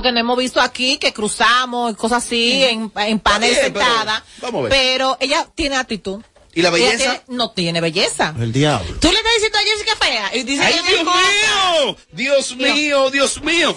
[0.00, 3.72] porque no hemos visto aquí que cruzamos y cosas así en, en panel Está bien,
[3.74, 4.24] pero sentada.
[4.40, 4.70] vamos a ver.
[4.70, 6.20] Pero ella tiene actitud.
[6.54, 6.96] ¿Y la belleza?
[6.96, 8.34] tiene- no tiene belleza.
[8.40, 8.96] El diablo.
[8.98, 11.96] Tú le estás diciendo a Jessica fea y dice ¡Ay, que Dios mío!
[12.12, 13.76] ¡Dios mío, Dios mío!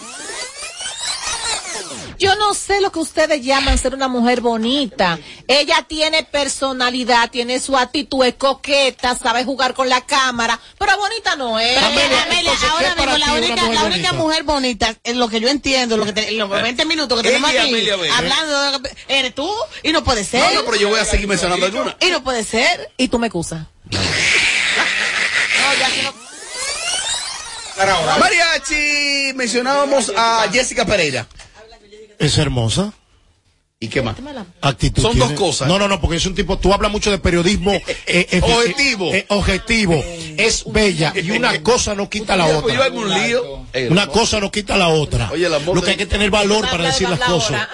[2.24, 5.20] Yo no sé lo que ustedes llaman ser una mujer bonita.
[5.48, 11.36] Ella tiene personalidad, tiene su actitud, es coqueta, sabe jugar con la cámara, pero bonita
[11.36, 11.78] no es.
[11.78, 14.14] Amelia, Amelia, entonces, ¿qué ahora mismo la única, mujer la única bonita?
[14.14, 17.28] mujer bonita, en lo que yo entiendo, lo que te- en los 20 minutos que
[17.28, 19.52] tenemos aquí, Amelia hablando, eres tú,
[19.84, 20.42] y no puede ser.
[20.54, 21.98] No, no, pero yo voy a seguir mencionando alguna.
[22.00, 22.90] Y no puede ser.
[22.98, 23.66] Y tú me excusas.
[28.20, 31.28] Mariachi, mencionábamos a Jessica Pereira.
[32.20, 32.94] Es hermosa.
[33.80, 34.16] ¿Y qué más?
[34.62, 35.02] Actitud.
[35.02, 35.28] Son tiene.
[35.28, 35.68] dos cosas.
[35.68, 36.58] No, no, no, porque es un tipo.
[36.58, 37.74] Tú hablas mucho de periodismo.
[37.74, 39.14] eh, eh, Objetivo.
[39.14, 40.02] eh, objetivo.
[40.38, 41.12] Es bella.
[41.14, 42.86] Y una cosa no quita la yo otra.
[42.86, 43.66] hago un lío.
[43.90, 45.30] Una cosa no quita la otra.
[45.34, 47.68] Oye, el amor Lo que hay que tener valor para decir las cosas.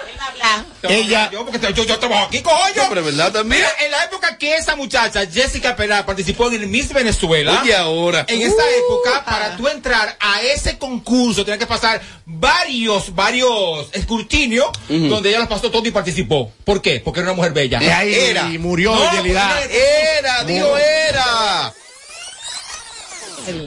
[0.82, 1.30] Ella.
[1.30, 2.88] Yo, porque yo, yo trabajo aquí, coño.
[2.88, 3.62] Pero verdad también.
[3.62, 7.60] Mira, en la época que esa muchacha, Jessica Pereira, participó en el Miss Venezuela.
[7.62, 8.24] Oye, ahora.
[8.26, 12.00] En esa época, para tú entrar a ese concurso, tenías que pasar
[12.38, 16.52] varios, varios escrutinios, donde ella los pasó todo y participó.
[16.64, 17.00] ¿Por qué?
[17.00, 17.78] Porque era una mujer bella.
[17.78, 18.44] De ahí era.
[18.58, 19.12] murió No.
[19.12, 21.74] Era, dijo era.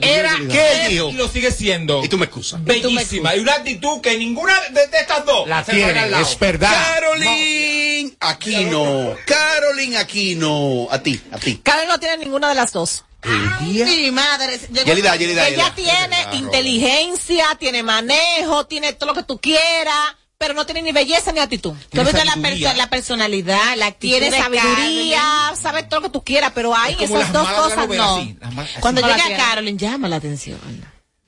[0.00, 0.38] Era.
[0.50, 1.08] ¿Qué es dijo?
[1.10, 2.02] Y lo sigue siendo.
[2.04, 2.62] Y tú me excusas.
[2.64, 3.34] Bellísima.
[3.36, 6.22] Y una actitud que ninguna de, de estas dos La tiene, al lado.
[6.22, 6.72] es verdad.
[6.72, 9.14] Caroline Aquino.
[9.26, 10.88] Caroline Aquino.
[10.90, 11.60] A ti, a ti.
[11.62, 13.04] Karen no tiene ninguna de las dos.
[13.24, 14.58] Mi madre.
[14.84, 15.74] Yelida, Yelida, Ella Yelida.
[15.74, 20.92] tiene Yelida, inteligencia, tiene manejo, tiene todo lo que tú quieras, pero no tiene ni
[20.92, 21.72] belleza ni actitud.
[21.90, 26.22] Tú ves la, perso- la personalidad, la actitud Tiene sabiduría, sabe todo lo que tú
[26.24, 28.16] quieras, pero hay esas dos cosas no.
[28.16, 28.70] así, malas-.
[28.80, 29.36] Cuando No llega.
[29.36, 30.58] Carolyn, llama la atención.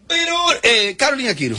[0.06, 1.56] Pero, eh, Caroline Aquino.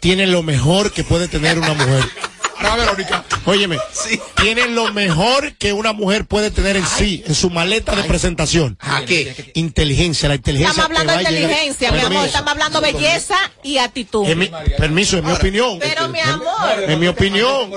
[0.00, 2.04] Tiene lo mejor que puede tener una mujer.
[2.58, 3.24] Ahora, Verónica.
[3.46, 4.20] Óyeme, Sí.
[4.40, 8.76] tiene lo mejor que una mujer puede tener en sí, en su maleta de presentación.
[8.80, 9.52] ¿A qué?
[9.54, 10.70] Inteligencia, la inteligencia.
[10.82, 12.26] Estamos hablando de inteligencia, mi amor, Permiso.
[12.26, 14.26] estamos hablando belleza y actitud.
[14.34, 15.78] Mi- permiso, es mi opinión.
[15.78, 17.70] Pero mi amor, En mi opinión,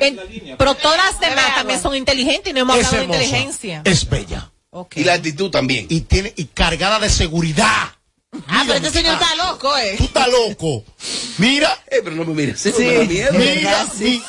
[0.00, 0.20] en-
[0.58, 3.82] pero todas las demás también son inteligentes y no hemos hablado de inteligencia.
[3.84, 4.50] Es bella.
[4.70, 4.96] Ok.
[4.96, 5.86] Y la actitud también.
[5.88, 7.93] Y tiene, y cargada de seguridad.
[8.48, 9.94] Ah, pero este señor está loco, ¿eh?
[9.98, 10.84] Tú estás loco.
[11.38, 12.60] Mira, Eh, pero no me mires.
[12.60, 12.72] Sí.
[12.78, 13.32] Me da miedo.
[13.34, 14.22] mira, mi-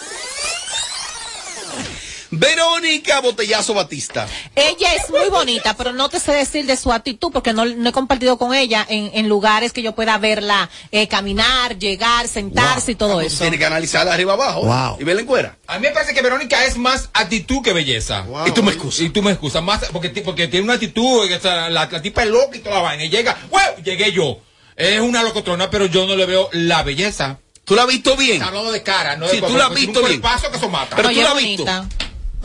[2.39, 4.27] Verónica Botellazo Batista.
[4.55, 7.89] Ella es muy bonita, pero no te sé decir de su actitud porque no, no
[7.89, 12.91] he compartido con ella en, en lugares que yo pueda verla eh, caminar, llegar, sentarse
[12.91, 13.39] y todo eso.
[13.43, 14.61] Tiene que analizarla arriba abajo.
[14.63, 14.97] Wow.
[14.99, 15.57] Y verla en cuera.
[15.67, 18.25] A mí me parece que Verónica es más actitud que belleza.
[18.45, 19.01] Y tú me excusas.
[19.01, 22.29] Y tú me excusas más porque, ti- porque tiene una actitud, la, la tipa es
[22.29, 23.03] loca y toda la vaina.
[23.05, 23.83] Y llega, ¡wow!
[23.83, 24.39] Llegué yo.
[24.75, 27.39] Es una locotrona, pero yo no le veo la belleza.
[27.63, 28.43] ¿Tú la has visto bien?
[28.43, 30.15] Hablando de cara, no Sí, de tú la has porque visto bien.
[30.17, 30.95] un paso que eso mata.
[30.95, 31.65] Pero No, tú la has visto.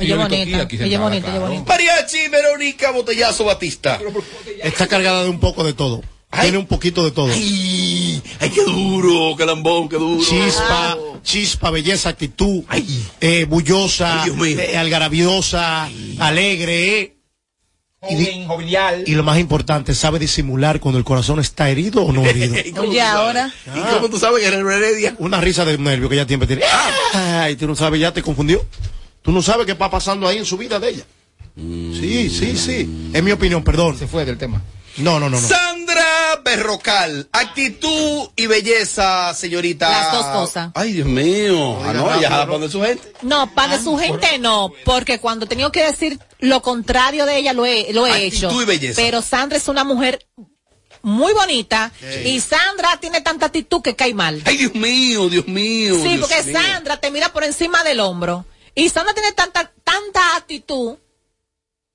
[0.01, 1.47] Visto bonita, aquí, aquí ella es sentada, bonita, ella es claro.
[1.47, 1.65] bonita.
[1.73, 3.99] Mariachi Verónica Botellazo Batista.
[4.63, 6.03] está cargada de un poco de todo.
[6.33, 6.43] Ay.
[6.43, 7.33] Tiene un poquito de todo.
[7.33, 10.23] Ay, ay, qué duro, qué lambón, qué duro.
[10.25, 13.05] Chispa, chispa, belleza, actitud, Ay.
[13.21, 15.89] eh, bullosa, eh, algarabiosa,
[16.21, 17.17] alegre, eh.
[18.03, 19.05] Joven, jovial.
[19.07, 22.55] y lo más importante, sabe disimular cuando el corazón está herido o no herido.
[22.65, 23.53] ¿Y cómo Oye, ahora.
[23.67, 25.17] ¿Y cómo tú sabes que eres Heredia?
[25.19, 26.63] Una risa de nervio que ella siempre tiene.
[27.13, 28.65] Ay, tú no sabes, ya te confundió.
[29.23, 31.05] Tú no sabes qué va pasando ahí en su vida de ella.
[31.57, 33.11] Sí, sí, sí.
[33.13, 33.99] Es mi opinión, perdón.
[33.99, 34.63] Se fue del tema.
[34.97, 35.49] No, no, no, no.
[35.49, 39.89] Sandra Berrocal, actitud y belleza, señorita.
[39.89, 40.71] Las dos cosas.
[40.75, 41.79] Ay, Dios mío.
[41.85, 43.13] Ah, no, ella para su gente.
[43.23, 47.37] No, para Ah, su gente no, porque cuando he tenido que decir lo contrario de
[47.39, 48.63] ella lo he, lo he Actitud hecho.
[48.63, 49.01] y belleza.
[49.01, 50.27] Pero Sandra es una mujer
[51.03, 51.93] muy bonita
[52.25, 54.43] y Sandra tiene tanta actitud que cae mal.
[54.45, 55.95] Ay, Dios mío, Dios mío.
[55.97, 56.61] Sí, Dios porque mío.
[56.61, 58.45] Sandra te mira por encima del hombro
[58.81, 60.97] y Sandra tiene tanta tanta actitud.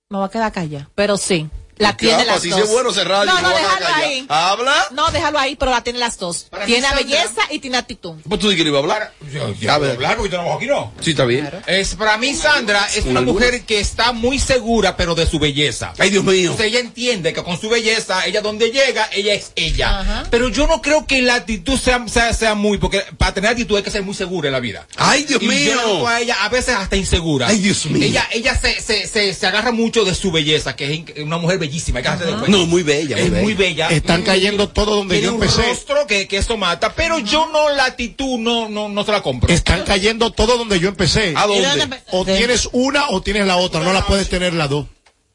[0.09, 1.49] Me va a quedar callada, pero sí.
[1.77, 2.69] La ¿Qué tiene las Si dos.
[2.69, 4.25] bueno no, no, déjalo ahí.
[4.29, 4.87] ¿Habla?
[4.91, 6.47] No, déjalo ahí, pero la tiene las dos.
[6.49, 8.15] Para tiene belleza y tiene actitud.
[8.27, 9.13] Pues tú dijiste que iba a hablar.
[9.33, 10.93] Yo, yo A hablar porque yo trabajo aquí, ¿no?
[11.01, 11.49] Sí, está bien.
[11.67, 15.93] Es, para mí, Sandra es una mujer que está muy segura, pero de su belleza.
[15.97, 16.51] Ay, Dios mío.
[16.51, 19.99] Entonces ella entiende que con su belleza, ella donde llega, ella es ella.
[19.99, 20.27] Ajá.
[20.31, 23.75] Pero yo no creo que la actitud sea, sea, sea muy, porque para tener actitud
[23.75, 24.87] hay que ser muy segura en la vida.
[24.95, 25.73] Ay, Dios y mío.
[25.75, 27.47] Yo a ella a veces hasta insegura.
[27.47, 28.05] Ay, Dios mío.
[28.05, 31.59] Ella, ella se, se, se, se agarra mucho de su belleza, que es una mujer
[31.67, 31.99] bellísima.
[31.99, 32.49] hay que darse de cuenta.
[32.49, 33.89] No, muy bella, es muy bella.
[33.89, 35.61] Están cayendo todo donde Tiene yo un empecé.
[35.63, 39.21] rostro que, que eso mata, pero yo no la actitud no, no, no se la
[39.21, 39.53] compro.
[39.53, 41.33] Están cayendo todo donde yo empecé.
[41.35, 41.67] ¿A ¿Y dónde?
[41.77, 43.81] dónde- O tienes una o tienes la otra.
[43.81, 44.85] No la puedes tener las dos.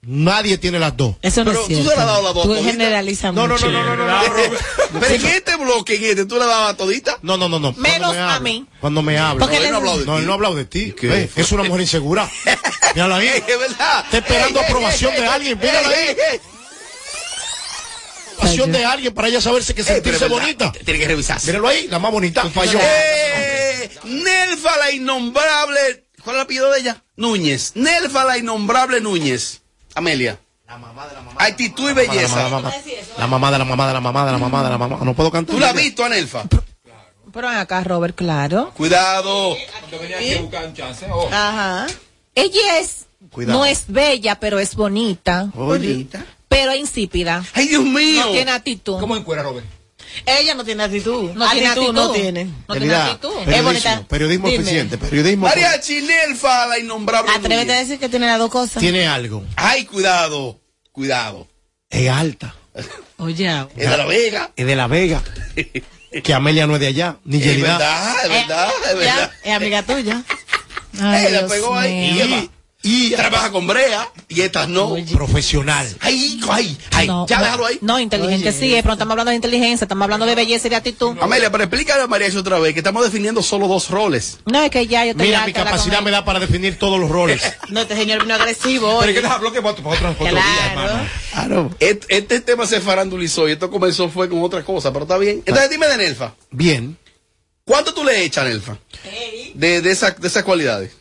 [0.02, 1.16] Nadie tiene las dos.
[1.20, 1.94] Eso no Pero es tú se cierto.
[1.94, 3.70] le has dado la voz Tú generalizas No, no, mucho.
[3.70, 4.32] no, no, no, no, no.
[5.00, 7.18] Pero en este bloque, en este, tú le dabas todita.
[7.20, 7.74] No, no, no, no.
[7.76, 8.66] Menos me a habla, mí.
[8.80, 9.40] Cuando me habla.
[9.44, 10.20] Porque No, él él no ha es- hablado de No, ti.
[10.20, 10.94] él no ha hablado de ti.
[11.36, 12.30] Es una mujer insegura.
[12.94, 13.28] Mírala ahí.
[13.28, 14.04] Es verdad.
[14.06, 16.16] Está esperando aprobación de alguien, mírala ahí.
[18.36, 20.72] Aprobación de alguien para ella saberse que sentirse bonita.
[20.72, 21.46] Tiene que revisarse.
[21.48, 22.48] Míralo ahí, la más bonita.
[22.48, 22.78] Falló.
[22.82, 26.06] Eh, Nelfa la innombrable.
[26.24, 27.04] ¿Cuál es el apellido de ella?
[27.16, 27.72] Núñez.
[27.74, 29.60] Nelfa la innombrable Núñez.
[29.94, 30.38] Amelia.
[30.66, 31.36] La mamá de la mamá.
[31.44, 32.42] Actitud y La belleza.
[32.44, 34.98] la mamá de la mamá de la mamá de la mamá de la mamá.
[35.02, 35.54] No puedo cantar.
[35.54, 36.44] ¿Tú la has visto a Nelfa?
[37.32, 38.72] Pero acá, Robert, claro.
[38.76, 39.56] Cuidado.
[39.80, 41.06] Cuando venía aquí a buscar un chance.
[41.10, 41.28] oh.
[41.32, 41.86] Ajá.
[42.34, 43.58] Ella es, Cuidado.
[43.58, 45.48] no es bella, pero es bonita.
[45.56, 46.06] Oye.
[46.48, 47.44] Pero insípida.
[47.54, 48.24] Ay, Dios mío.
[48.26, 48.98] No tiene actitud.
[49.00, 49.66] ¿Cómo encuera, Robert?
[50.26, 51.32] Ella no tiene actitud.
[51.32, 51.92] No tiene actitud.
[51.94, 52.44] no tiene.
[52.68, 53.30] No tiene actitud.
[53.40, 54.08] Es Periodismo, bonita.
[54.08, 54.60] periodismo Dime.
[54.62, 55.46] eficiente, periodismo.
[55.46, 57.88] Mariachi Nelfa la innombrable Atrévete a Núñez.
[57.88, 58.80] decir que tiene las dos cosas.
[58.80, 59.44] Tiene algo.
[59.56, 60.60] Ay, cuidado.
[60.92, 61.46] Cuidado.
[61.88, 62.54] Es alta.
[63.18, 63.66] Oye.
[63.76, 64.50] Es de la Vega.
[64.56, 65.22] Es de La Vega.
[66.24, 69.32] Que Amelia no es de allá, ni Es verdad, es verdad, es Ya, verdad.
[69.44, 70.22] es amiga tuya.
[71.00, 71.92] Ay, Dios pegó ahí.
[72.12, 72.14] mío.
[72.26, 72.48] Y, Eva
[72.82, 74.96] Y trabaja con Brea y estas no.
[75.12, 75.86] profesional.
[76.00, 77.06] Ay, ay, ay.
[77.06, 77.78] No, ya no, déjalo ahí.
[77.82, 80.70] No, inteligente sí, es, pero no estamos hablando de inteligencia, estamos hablando de belleza y
[80.70, 81.14] de actitud.
[81.20, 84.38] Amelia, pero explícale a Mariachi otra vez que estamos definiendo solo dos roles.
[84.46, 87.10] No, es que ya yo estoy Mira, mi capacidad me da para definir todos los
[87.10, 87.42] roles.
[87.68, 90.30] No, este señor vino agresivo Pero que les habló que para otro, para otro, para
[90.30, 90.88] otro día, Claro.
[90.90, 91.08] hermano.
[91.32, 91.70] Claro.
[91.80, 95.42] Este, este tema se farandulizó y esto comenzó fue con otra cosa, pero está bien.
[95.44, 96.34] Entonces dime de Nelfa.
[96.50, 96.96] Bien.
[97.64, 98.78] ¿Cuánto tú le echas a Nelfa?
[99.54, 100.92] De, de, esa- de esas cualidades.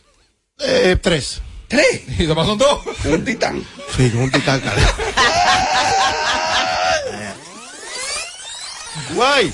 [0.59, 1.41] Eh, tres.
[1.69, 2.01] Tres.
[2.17, 2.79] Y además son dos.
[3.05, 3.63] Un titán.
[3.95, 4.59] Sí, un titán.
[4.59, 4.95] cara.
[9.15, 9.53] Guay.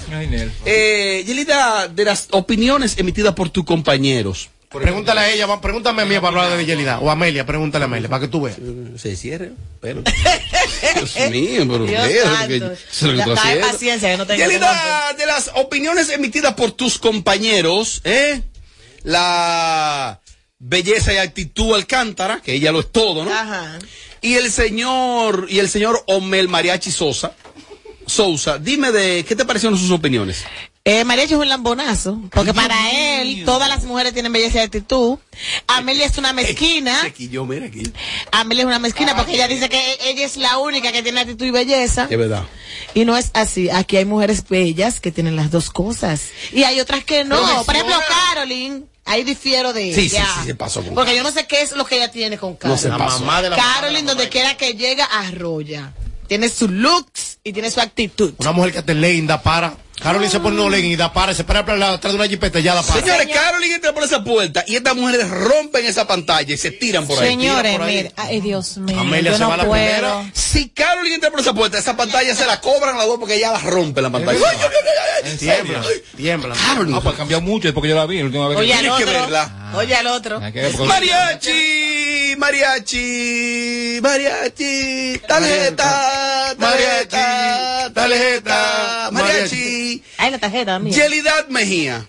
[0.65, 4.50] Eh, Yelida, de las opiniones emitidas por tus compañeros.
[4.69, 7.00] Pregúntale a ella, pregúntame a mí para hablar de Yelida.
[7.00, 8.57] O a Amelia, pregúntale a Amelia, para que tú veas.
[8.97, 10.01] Se cierre, pero.
[10.95, 12.07] Dios mío, pero Dios
[12.47, 12.59] que-
[13.62, 18.41] paciencia, que no tengo Yelida, de las opiniones emitidas por tus compañeros, ¿eh?
[19.03, 20.19] La
[20.67, 23.31] belleza y actitud Alcántara, que ella lo es todo, ¿no?
[23.31, 23.79] Ajá.
[24.21, 27.33] Y el señor, y el señor Omel Mariachi Sosa,
[28.07, 30.44] Sousa, dime de, ¿qué te parecieron sus opiniones?
[30.83, 35.17] Eh, Mariachi es un lambonazo, porque para él todas las mujeres tienen belleza y actitud.
[35.67, 37.03] Amelia es una mezquina.
[37.03, 37.83] Aquí yo, mira aquí.
[38.31, 41.45] Amelia es una mezquina porque ella dice que ella es la única que tiene actitud
[41.45, 42.07] y belleza.
[42.07, 42.44] Es verdad.
[42.94, 43.71] Y no es así.
[43.71, 46.29] Aquí hay mujeres bellas que tienen las dos cosas.
[46.51, 47.38] Y hay otras que no.
[47.38, 47.63] Profesora.
[47.63, 48.94] Por ejemplo, Caroline.
[49.06, 50.28] Ahí difiero de Sí, sí, ella.
[50.42, 52.57] sí, se pasó con Porque yo no sé qué es lo que ella tiene con
[52.63, 52.90] No se.
[52.90, 53.19] La pasó.
[53.19, 55.94] mamá de la Caroline, donde quiera que llega, arrolla.
[56.28, 58.34] Tiene su looks y tiene su actitud.
[58.38, 59.75] Una mujer que te lee y da para.
[60.06, 61.34] Caroline se pone no lee y da para.
[61.34, 63.02] Se para atrás de una jipeta y ya da para.
[63.02, 67.07] Señores, Caroline entra por esa puerta y estas mujeres rompen esa pantalla y se tiran
[67.07, 67.30] por ahí.
[67.30, 69.84] Señores, mira, ay Dios mío, Amelia yo se no va a la puedo.
[69.84, 70.31] primera.
[70.34, 73.52] Si Caroline entra por esa puerta, esa pantalla se la cobran las dos porque ella
[73.54, 74.38] la rompe la pantalla.
[74.38, 74.68] Ay, ay,
[75.25, 76.02] ay, ay, Tiembla, ay.
[76.16, 76.56] tiembla.
[76.56, 76.98] Caroline.
[76.98, 78.58] Ah, pues ha cambiado mucho porque yo la vi la última vez.
[78.58, 79.22] que- Oye al Tienes que otro.
[79.22, 79.72] verla.
[79.75, 80.40] Oye al otro.
[80.40, 89.94] Mariachi, mariachi, mariachi, tarjeta, tarjeta, tarjeta, mariachi.
[90.18, 90.94] Ay, la tarjeta, mía.
[90.94, 92.07] Yelidad Mejía.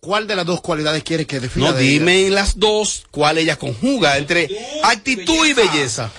[0.00, 1.66] ¿Cuál de las dos cualidades quieres que defina?
[1.66, 1.92] No, de ella?
[1.92, 4.48] dime las dos cuál ella conjuga entre
[4.82, 6.10] actitud y belleza.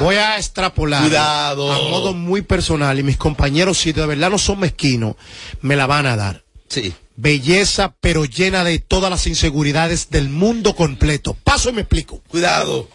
[0.00, 1.02] Voy a extrapolar.
[1.02, 1.72] Cuidado.
[1.72, 2.98] A modo muy personal.
[2.98, 5.14] Y mis compañeros, si de verdad no son mezquinos,
[5.60, 6.44] me la van a dar.
[6.68, 6.92] Sí.
[7.16, 11.36] Belleza, pero llena de todas las inseguridades del mundo completo.
[11.44, 12.20] Paso y me explico.
[12.26, 12.88] Cuidado.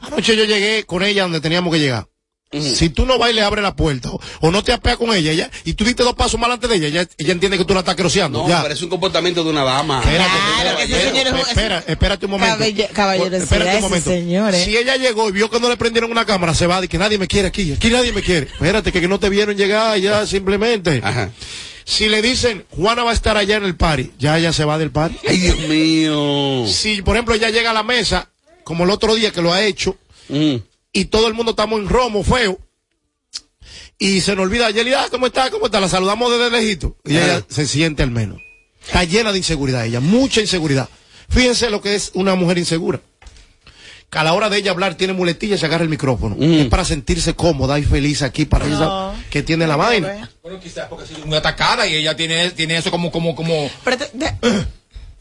[0.00, 2.08] Anoche yo llegué con ella donde teníamos que llegar.
[2.50, 5.14] Si tú no vas y le abres la puerta o, o no te apeas con
[5.14, 7.64] ella, ella y tú diste dos pasos más delante de ella, ella, ella entiende que
[7.66, 8.42] tú la estás croceando.
[8.42, 8.62] No, ya.
[8.62, 9.98] pero es un comportamiento de una dama.
[10.00, 12.64] Espérate, Claro, espérate, que ese señor es un- espera, espérate un momento.
[12.64, 14.10] Espérate un momento.
[14.10, 14.64] ¿eh?
[14.64, 16.96] Si ella llegó y vio que no le prendieron una cámara, se va de que
[16.96, 18.46] nadie me quiere aquí, aquí nadie me quiere.
[18.46, 21.02] Espérate, que, que no te vieron llegar ya simplemente.
[21.04, 21.30] Ajá.
[21.84, 24.78] Si le dicen, Juana va a estar allá en el party, ya ella se va
[24.78, 25.16] del party.
[25.28, 26.64] Ay, Dios mío.
[26.66, 28.28] Si, por ejemplo, ella llega a la mesa,
[28.64, 29.96] como el otro día que lo ha hecho,
[30.30, 30.56] Mm.
[30.92, 32.58] Y todo el mundo estamos en romo, feo,
[33.98, 35.50] y se nos olvida, Yelida, ¿cómo está?
[35.50, 35.80] ¿Cómo está?
[35.80, 36.96] La saludamos desde lejito.
[37.04, 38.38] Y ella se siente al menos.
[38.86, 40.88] Está llena de inseguridad ella, mucha inseguridad.
[41.28, 43.00] Fíjense lo que es una mujer insegura.
[44.08, 46.36] Que a la hora de ella hablar tiene muletillas y se agarra el micrófono.
[46.38, 46.52] Mm.
[46.60, 50.30] Es para sentirse cómoda y feliz aquí, para ella que tiene la vaina.
[50.42, 53.68] Bueno, quizás porque ha sido muy atacada y ella tiene, tiene eso como, como, como.
[53.84, 54.34] Pero te- de-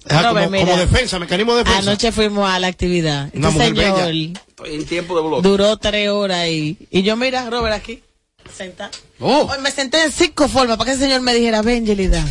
[0.09, 0.77] Robert, como, como mira.
[0.77, 1.79] defensa, mecanismo de defensa.
[1.89, 3.25] Anoche fuimos a la actividad.
[3.27, 4.41] Este Una mujer señor bella.
[4.47, 5.47] Estoy en tiempo de bloque.
[5.47, 8.01] duró tres horas y, y yo mira, Robert, aquí.
[8.53, 8.89] Senta.
[9.19, 9.47] Oh.
[9.51, 12.23] Hoy me senté en cinco formas para que ese señor me dijera, ven, Yelida.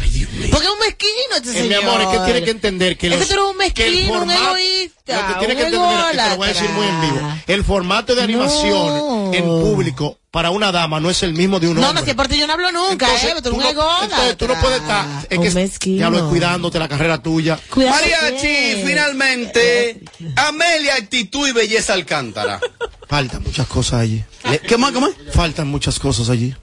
[0.50, 1.69] Porque es un mezquino este Eh, señor.
[1.69, 4.23] mi amor, es que tiene que entender que Es que los- tú eres un mezquino,
[4.23, 6.87] un egoísta, Lo que tiene que entender, mira, y te lo voy a decir muy
[6.87, 7.33] en vivo.
[7.49, 9.31] El formato de animación No.
[9.35, 12.02] en público para una dama no es el mismo de un No, hombre.
[12.02, 14.55] no, si por ti yo no hablo nunca, Entonces, eh, tú no, entonces, tú no
[14.61, 15.07] puedes estar.
[15.31, 16.00] Es que mezquino.
[16.00, 17.59] ya lo es cuidándote la carrera tuya.
[17.71, 20.00] Cuidado Mariachi, finalmente,
[20.37, 22.61] Amelia Actitud y Belleza Alcántara.
[23.09, 24.23] Faltan muchas cosas allí.
[24.66, 25.14] ¿Qué más, cómo es?
[25.33, 26.55] Faltan muchas cosas allí.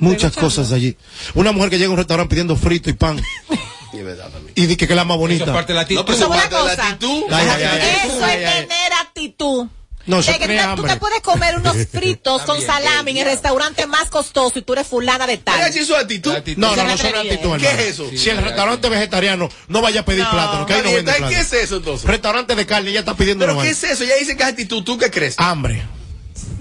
[0.00, 0.96] Muchas cosas allí.
[1.34, 3.20] Una mujer que llega a un restaurante pidiendo frito y pan
[3.92, 4.52] Y es verdad también.
[4.54, 5.44] y dice que es la más Eso bonita.
[5.44, 6.00] es parte de la actitud.
[6.00, 6.88] No, pero eso es Una parte de la cosa.
[6.88, 7.22] actitud.
[7.30, 7.96] Ay, ay, ay, ay.
[8.06, 8.66] Eso Ay, es ay.
[8.66, 9.66] tener actitud.
[10.06, 10.92] No, eso De que tú, te- tú hambre.
[10.92, 14.86] te puedes comer unos fritos con salami en el restaurante más costoso y tú eres
[14.86, 15.58] fulana de tal.
[15.58, 16.32] Mariachi, su actitud.
[16.56, 18.10] No, no, no, es eso no es actitud, ¿Qué es eso?
[18.14, 20.30] Si el restaurante vegetariano no vaya a pedir No.
[20.30, 21.56] plátano, que ahí no vende Marieta, ¿Qué plátano.
[21.58, 22.06] es eso entonces?
[22.08, 24.04] Restaurante de carne, ella está pidiendo ¿Pero qué es eso?
[24.04, 24.82] Ella dice que es actitud.
[24.82, 25.34] ¿Tú qué crees?
[25.38, 25.82] Hambre.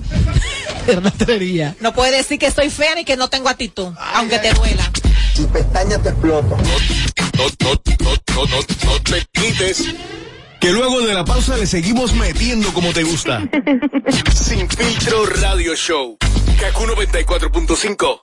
[1.81, 4.89] No puedes decir que soy fea ni que no tengo actitud, aunque te duela.
[5.37, 6.55] y pestaña te explota.
[6.55, 6.63] No,
[7.37, 9.83] no, no, no, no, no te quites.
[10.59, 13.41] Que luego de la pausa le seguimos metiendo como te gusta.
[14.33, 16.17] Sin filtro radio show.
[16.59, 18.21] Kaku 94.5.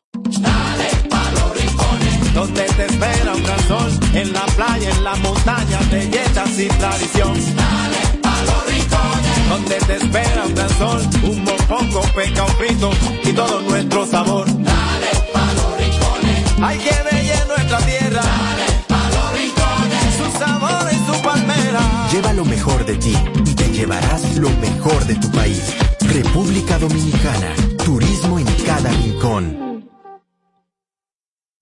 [2.34, 7.32] donde te espera un gran sol, en la playa, en la montaña, belletas y tradición.
[7.54, 11.02] Dale pa' los rincones, donde te espera un gran sol,
[12.26, 14.46] un y todo nuestro sabor.
[14.46, 18.22] Dale pa' los rincones, hay que bella nuestra tierra.
[18.22, 22.08] Dale pa' los rincones, su sabor y su palmera.
[22.12, 23.14] Lleva lo mejor de ti
[23.44, 25.74] y te llevarás lo mejor de tu país.
[26.00, 27.54] República Dominicana.
[27.84, 29.73] Turismo en cada rincón.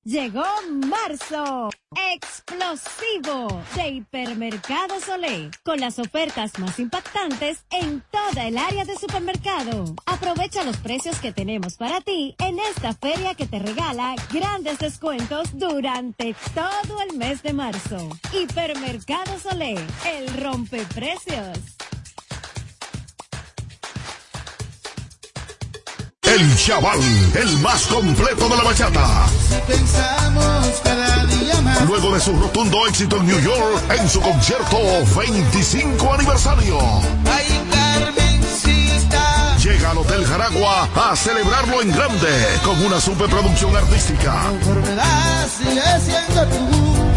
[0.05, 1.71] Llegó marzo,
[2.13, 9.95] explosivo de Hipermercado Solé, con las ofertas más impactantes en toda el área de supermercado.
[10.05, 15.57] Aprovecha los precios que tenemos para ti en esta feria que te regala grandes descuentos
[15.57, 18.09] durante todo el mes de marzo.
[18.33, 21.61] Hipermercado Solé, el rompeprecios.
[26.33, 26.99] El Chaval,
[27.35, 29.27] el más completo de la bachata.
[31.87, 34.79] Luego de su rotundo éxito en New York en su concierto
[35.15, 36.79] 25 aniversario.
[39.62, 44.45] Llega al Hotel Jaragua a celebrarlo en grande con una superproducción artística.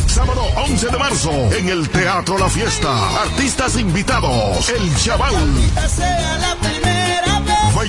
[0.08, 3.22] Sábado 11 de marzo en el Teatro La Fiesta.
[3.22, 4.70] Artistas invitados.
[4.70, 5.36] El Chaval.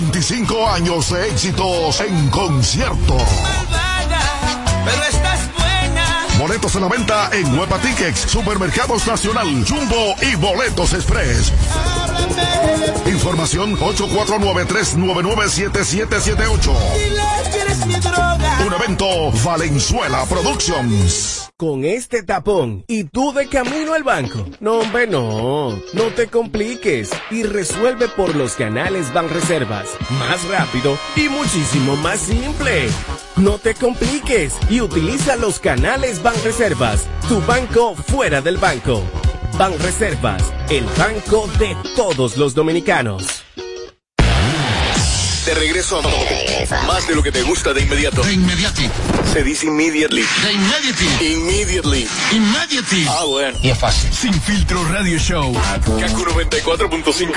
[0.00, 3.16] 25 años de éxitos en concierto.
[4.84, 6.26] Pero estás buena.
[6.38, 11.50] Boletos en la venta en Huepa Tickets, Supermercados Nacional, Jumbo y Boletos Express.
[13.06, 16.72] Información 849-399-7778.
[17.52, 18.58] Quieres mi droga.
[18.66, 19.06] Un evento
[19.44, 21.48] Valenzuela Productions.
[21.56, 24.44] Con este tapón y tú de camino al banco.
[24.60, 25.70] No, hombre, no.
[25.94, 29.86] No te compliques y resuelve por los canales Banreservas.
[30.10, 32.88] Más rápido y muchísimo más simple.
[33.36, 37.06] No te compliques y utiliza los canales Banreservas.
[37.28, 39.02] Tu banco fuera del banco.
[39.58, 43.44] Banreservas, el banco de todos los dominicanos.
[45.44, 48.22] De regreso a más de lo que te gusta de inmediato.
[48.22, 48.90] De inmediati.
[49.32, 50.24] Se dice immediately.
[50.42, 51.24] De inmediati.
[51.24, 52.08] Immediately.
[52.32, 53.06] Immediati.
[53.08, 53.56] Ah, bueno.
[53.62, 54.12] Y es fácil.
[54.12, 55.54] Sin filtro radio show.
[56.00, 57.32] Kaku 94.5.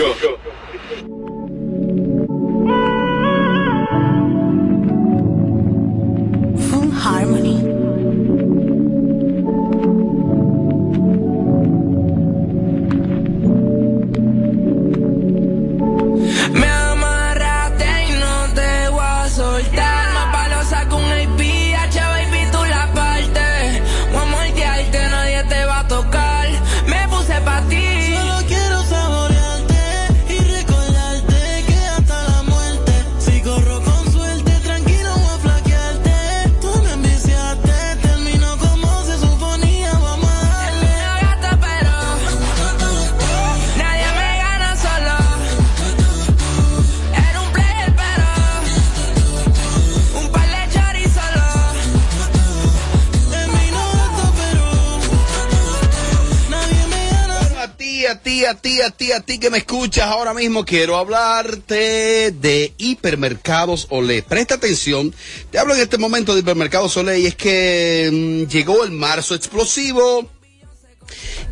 [59.19, 64.23] a ti, que me escuchas ahora mismo, quiero hablarte de hipermercados Olé.
[64.23, 65.13] Presta atención,
[65.51, 69.35] te hablo en este momento de hipermercados Olé y es que mm, llegó el marzo
[69.35, 70.29] explosivo,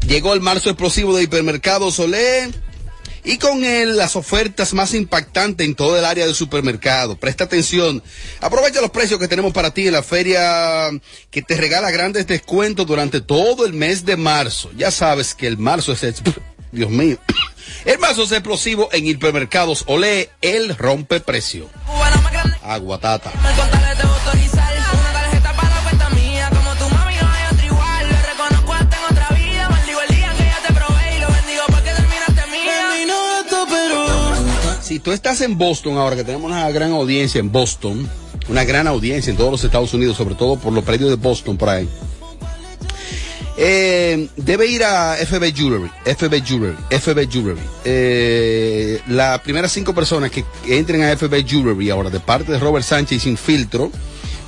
[0.07, 2.49] llegó el marzo explosivo de hipermercados Olé
[3.25, 7.17] y con él las ofertas más impactantes en todo el área del supermercado.
[7.17, 8.01] Presta atención,
[8.39, 10.89] aprovecha los precios que tenemos para ti en la feria
[11.29, 14.71] que te regala grandes descuentos durante todo el mes de marzo.
[14.77, 16.01] Ya sabes que el marzo es...
[16.71, 17.17] Dios mío.
[17.85, 19.83] El es explosivo en hipermercados.
[19.87, 21.69] Olé, el rompe precio.
[22.63, 23.31] Aguatata.
[34.81, 38.09] Si tú estás en Boston ahora, que tenemos una gran audiencia en Boston,
[38.47, 41.57] una gran audiencia en todos los Estados Unidos, sobre todo por los predios de Boston
[41.57, 41.89] por ahí.
[43.59, 47.61] Eh, debe ir a FB Jewelry, FB Jewelry, FB Jewelry.
[47.85, 52.85] Eh, las primeras cinco personas que entren a FB Jewelry ahora, de parte de Robert
[52.85, 53.91] Sánchez y sin filtro,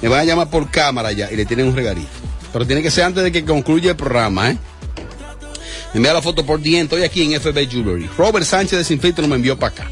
[0.02, 2.08] me van a llamar por cámara ya y le tienen un regalito.
[2.54, 4.58] Pero tiene que ser antes de que concluya el programa, ¿eh?
[5.94, 8.08] Me envía la foto por día, estoy aquí en FB Jewelry.
[8.16, 9.92] Robert Sánchez de Sin Filtro me envió para acá.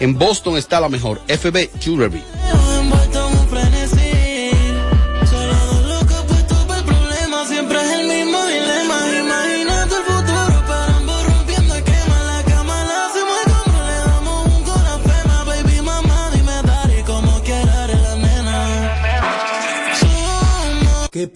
[0.00, 2.22] En Boston está la mejor, FB Jewelry.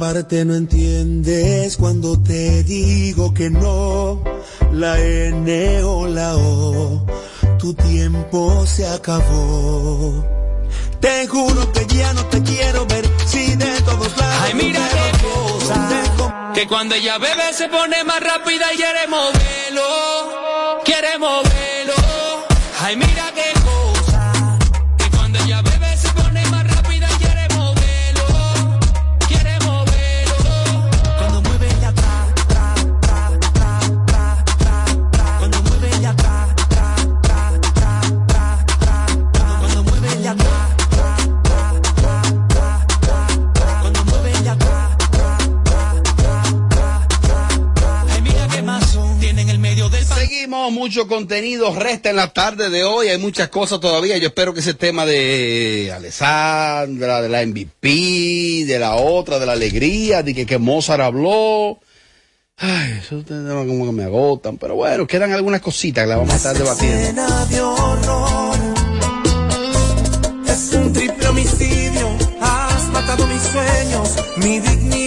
[0.00, 4.25] Parte no entiendes cuando te digo que no?
[4.73, 7.04] La N o la O,
[7.59, 10.25] tu tiempo se acabó.
[11.00, 14.37] Te juro que ya no te quiero ver, si de todos lados.
[14.40, 16.52] Ay, mira qué cosa.
[16.54, 20.83] Que cuando ella bebe se pone más rápida y quiere moverlo.
[20.83, 21.95] Quiere moverlo.
[22.80, 23.80] Ay, mira qué cosa.
[50.81, 54.61] Mucho contenido resta en la tarde de hoy, hay muchas cosas todavía, yo espero que
[54.61, 60.47] ese tema de Alessandra, de la MVP, de la otra, de la alegría, de que,
[60.47, 61.79] que Mozart habló,
[62.57, 66.33] ay, esos temas como que me agotan, pero bueno, quedan algunas cositas que las vamos
[66.33, 67.27] a estar debatiendo.
[67.51, 68.59] De horror.
[70.49, 72.09] Es un triple homicidio.
[72.40, 75.00] Has matado mis sueños, mi dignidad,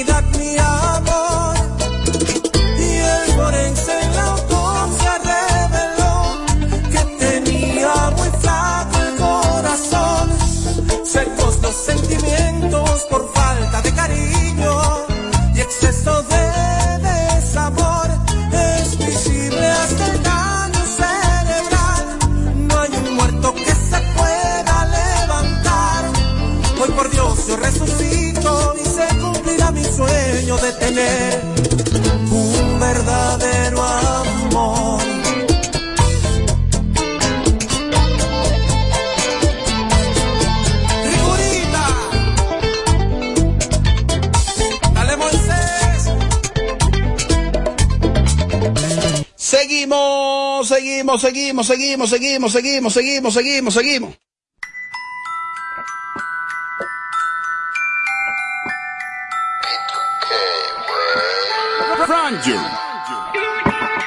[51.03, 54.17] seguimos, seguimos, seguimos, seguimos, seguimos, seguimos, seguimos, seguimos.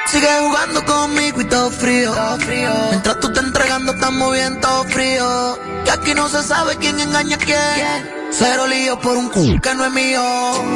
[0.07, 2.15] Sigue jugando conmigo y todo frío.
[2.39, 2.71] frío.
[2.91, 5.59] Mientras tú te entregando, estamos bien, todo frío.
[5.85, 8.17] Que aquí no se sabe quién engaña a quién.
[8.31, 10.23] Cero lío por un culo que no es mío.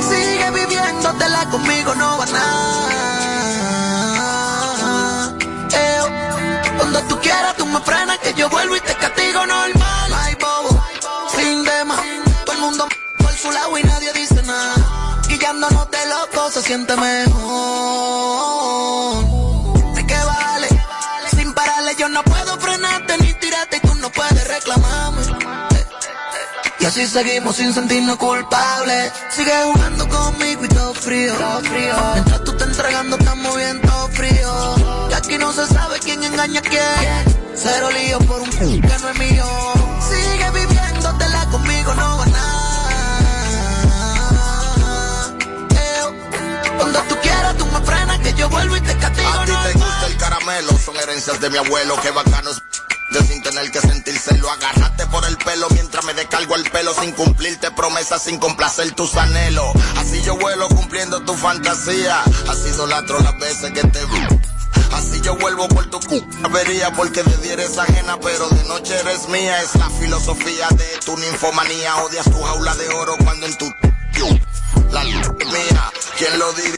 [0.09, 3.30] Sigue viviéndotela conmigo, no va nada
[8.51, 10.13] vuelvo y te castigo normal.
[10.15, 10.83] Ay, bobo,
[11.35, 12.01] sin demás.
[12.45, 15.21] Todo el mundo por su lado y nadie dice nada.
[15.29, 17.35] Guillándonos de loco se siente mejor.
[19.95, 20.69] ¿De qué vale?
[21.37, 25.23] Sin pararle yo no puedo frenarte ni tirarte y tú no puedes reclamarme.
[26.81, 29.13] Y así seguimos sin sentirnos culpables.
[29.29, 31.35] Sigue jugando conmigo y todo frío.
[32.15, 33.81] Mientras tú te entregando, estamos bien
[35.21, 37.41] aquí no se sabe quién engaña a quién.
[37.55, 39.45] Cero lío por un que no es mío.
[40.09, 42.61] Sigue viviéndotela conmigo, no va nada.
[46.79, 49.29] Cuando tú quieras, tú me frenas, que yo vuelvo y te castigo.
[49.29, 52.63] A ti te gusta el caramelo, son herencias de mi abuelo, qué bacano es
[53.11, 56.95] de sin tener que sentirse lo agarraste por el pelo mientras me descargo el pelo
[56.95, 59.67] sin cumplirte promesas, sin complacer tus anhelos.
[59.97, 64.05] Así yo vuelo cumpliendo tu fantasía, así idolatro las veces que te
[65.23, 69.29] yo vuelvo por tu cu avería porque de día eres ajena, pero de noche eres
[69.29, 69.61] mía.
[69.63, 71.97] Es la filosofía de tu ninfomanía.
[71.97, 73.67] Odias tu jaula de oro cuando en tu
[74.93, 75.93] la luz mía.
[76.19, 76.77] ¿Quién lo diría?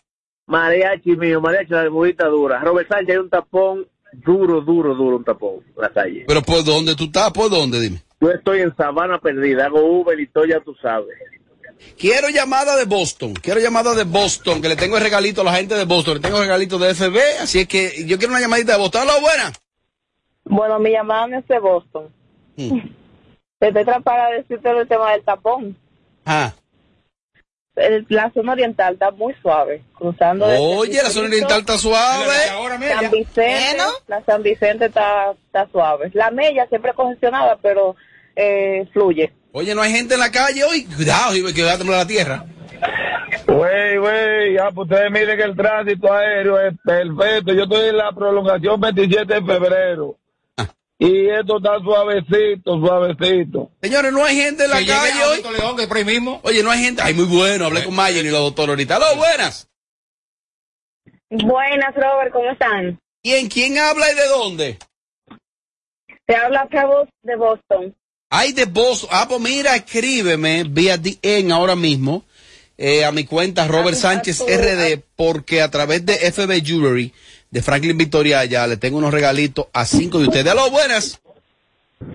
[0.46, 2.60] Mariachi mío, mariachi, la mujita dura.
[2.60, 6.24] Robert Sánchez, hay un tapón duro, duro, duro, un tapón, en la calle.
[6.26, 8.02] Pero por dónde tú estás, por dónde, dime.
[8.20, 11.16] Yo estoy en Sabana Perdida, hago Uber y todo, ya tú sabes.
[11.98, 15.54] Quiero llamada de Boston, quiero llamada de Boston, que le tengo el regalito a la
[15.54, 18.40] gente de Boston, le tengo el regalito de FB, así es que yo quiero una
[18.42, 19.02] llamadita de Boston.
[19.02, 19.52] Aló, buena.
[20.44, 22.12] Bueno, mi llamada no es de Boston.
[22.56, 22.64] Te
[23.68, 25.76] estoy tratando para decirte el tema del tapón.
[26.26, 26.52] Ah.
[27.76, 30.46] El- la zona oriental está muy suave, cruzando.
[30.46, 32.34] desde Oye, la zona oriental está suave.
[32.90, 36.10] San Vicente, la San Vicente está, está suave.
[36.12, 37.96] La Mella siempre congestionada, pero
[38.36, 39.32] eh, fluye.
[39.52, 40.84] Oye, no hay gente en la calle hoy.
[40.84, 42.44] Cuidado, que va a temblar la tierra.
[43.46, 47.52] Wey, wey, ya pues ustedes miren que el tránsito aéreo es perfecto.
[47.52, 50.16] Yo estoy en la prolongación 27 de febrero.
[50.98, 53.70] Y esto está suavecito, suavecito.
[53.80, 55.38] Señores, no hay gente en la Que calle hoy.
[55.38, 56.40] Augusto León, que por ahí mismo.
[56.42, 57.00] Oye, no hay gente.
[57.02, 57.64] Ay, muy bueno.
[57.64, 58.96] Hablé con Mayen y los doctores ahorita.
[58.96, 59.66] Aló, buenas.
[61.30, 63.00] Buenas, Robert, ¿cómo están?
[63.22, 64.78] ¿Quién, quién habla y de dónde?
[66.26, 67.96] Te habla Cabo de Boston.
[68.30, 69.10] Ay, de Boston.
[69.12, 72.24] Ah, pues mira, escríbeme vía DM ahora mismo
[72.78, 77.12] eh, a mi cuenta Robert Sánchez RD, porque a través de FB Jewelry
[77.50, 80.46] de Franklin Victoria ya le tengo unos regalitos a cinco de ustedes.
[80.46, 81.20] Aló, buenas.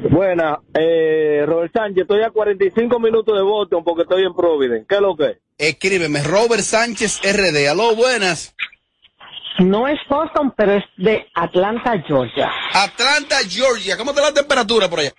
[0.09, 4.85] Buena, eh, Robert Sánchez, estoy a 45 minutos de Boston porque estoy en Providence.
[4.87, 5.37] ¿Qué es lo que es?
[5.57, 7.67] Escríbeme, Robert Sánchez RD.
[7.67, 8.55] Aló, buenas.
[9.59, 12.51] No es Boston, pero es de Atlanta, Georgia.
[12.73, 13.97] Atlanta, Georgia.
[13.97, 15.13] ¿Cómo está la temperatura por allá?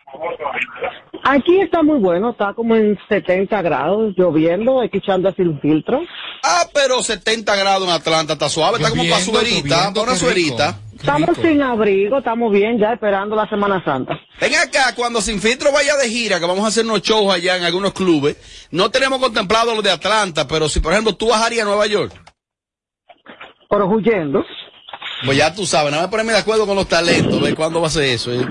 [1.29, 6.01] Aquí está muy bueno, está como en 70 grados, lloviendo, escuchando así un filtro.
[6.45, 10.79] Ah, pero 70 grados en Atlanta está suave, está como para suerita, para una suerita.
[10.95, 14.19] Estamos sin abrigo, estamos bien, ya esperando la Semana Santa.
[14.41, 17.57] Ven acá, cuando Sin Filtro vaya de gira, que vamos a hacer unos shows allá
[17.57, 18.37] en algunos clubes,
[18.71, 22.13] no tenemos contemplado los de Atlanta, pero si por ejemplo tú bajarías a Nueva York.
[23.69, 24.45] Pero huyendo.
[25.25, 27.87] Pues ya tú sabes, nada más ponerme de acuerdo con los talentos, ver cuándo va
[27.87, 28.33] a ser eso.
[28.33, 28.47] ¿eh?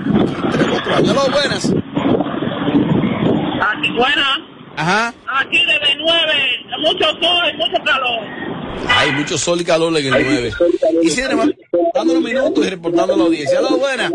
[0.52, 1.10] Tres, cuatro años.
[1.10, 1.72] Aló, buenas.
[3.60, 4.46] Aquí, buena.
[4.76, 5.14] Ajá.
[5.40, 6.32] Aquí desde 9,
[6.82, 8.20] mucho sol y mucho calor.
[8.88, 10.52] Hay mucho sol y calor en el 9.
[11.02, 11.48] Y si además,
[11.94, 13.58] dando unos minutos y reportando la audiencia.
[13.58, 14.12] Aló, buenas.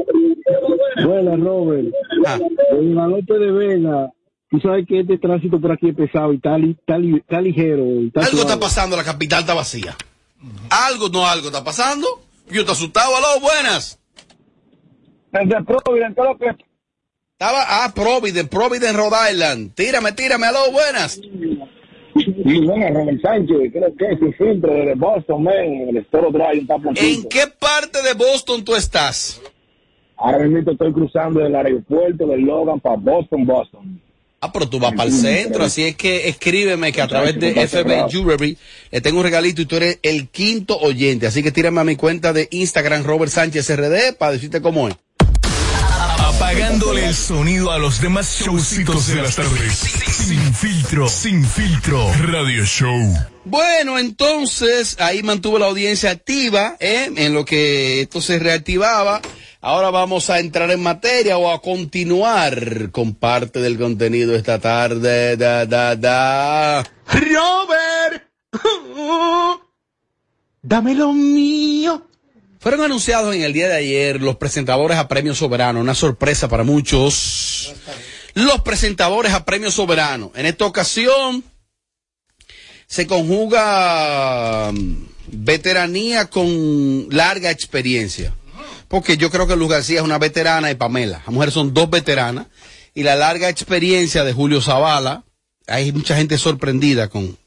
[1.03, 1.87] Buenas, Robert.
[2.27, 2.37] Ah.
[2.73, 4.09] En Galope de Vega,
[4.51, 7.41] tú sabes que este tránsito por aquí es pesado y está, li- está, li- está
[7.41, 7.83] ligero.
[8.05, 8.61] Está Algo está suave.
[8.61, 9.95] pasando, la capital está vacía.
[10.69, 12.07] Algo, no algo está pasando.
[12.49, 13.15] Yo estoy asustado.
[13.15, 13.99] Aló, buenas.
[15.31, 16.65] Desde Providence, ¿qué lo que
[17.33, 19.73] Estaba, ah, Providence, Providence, Rhode Island.
[19.73, 21.19] Tírame, tírame, aló, buenas.
[22.13, 26.59] Y bueno, Robert Sánchez, creo que es filtro desde Boston, man, en el Estero Drive,
[26.59, 27.07] un taponcito.
[27.07, 29.41] ¿En qué parte de Boston tú estás?
[30.17, 34.01] Ahora mismo estoy cruzando del aeropuerto de Logan para Boston, Boston.
[34.43, 37.53] Ah, pero tú vas para el centro, así es que escríbeme que a través de
[37.67, 38.57] FB Jewelry
[38.89, 41.27] le tengo un regalito y tú eres el quinto oyente.
[41.27, 44.95] Así que tírame a mi cuenta de Instagram, Robert Sánchez RD, para decirte cómo es.
[46.17, 49.77] apagándole el sonido a los demás showcitos de las tardes.
[49.77, 53.15] Sin filtro, sin filtro, radio show.
[53.45, 57.11] Bueno, entonces ahí mantuvo la audiencia activa, ¿eh?
[57.15, 59.21] en lo que esto se reactivaba.
[59.63, 65.37] Ahora vamos a entrar en materia o a continuar con parte del contenido esta tarde.
[65.37, 66.83] Da, da, da.
[67.05, 68.23] Robert,
[70.63, 72.07] dame lo mío.
[72.59, 76.63] Fueron anunciados en el día de ayer los presentadores a Premio Soberano, una sorpresa para
[76.63, 77.75] muchos.
[78.33, 80.31] Los presentadores a Premio Soberano.
[80.33, 81.43] En esta ocasión
[82.87, 88.33] se conjuga mm, veteranía con larga experiencia.
[88.91, 91.21] Porque yo creo que Luz García es una veterana y Pamela.
[91.25, 92.47] Las mujeres son dos veteranas.
[92.93, 95.23] Y la larga experiencia de Julio Zavala,
[95.65, 97.37] hay mucha gente sorprendida con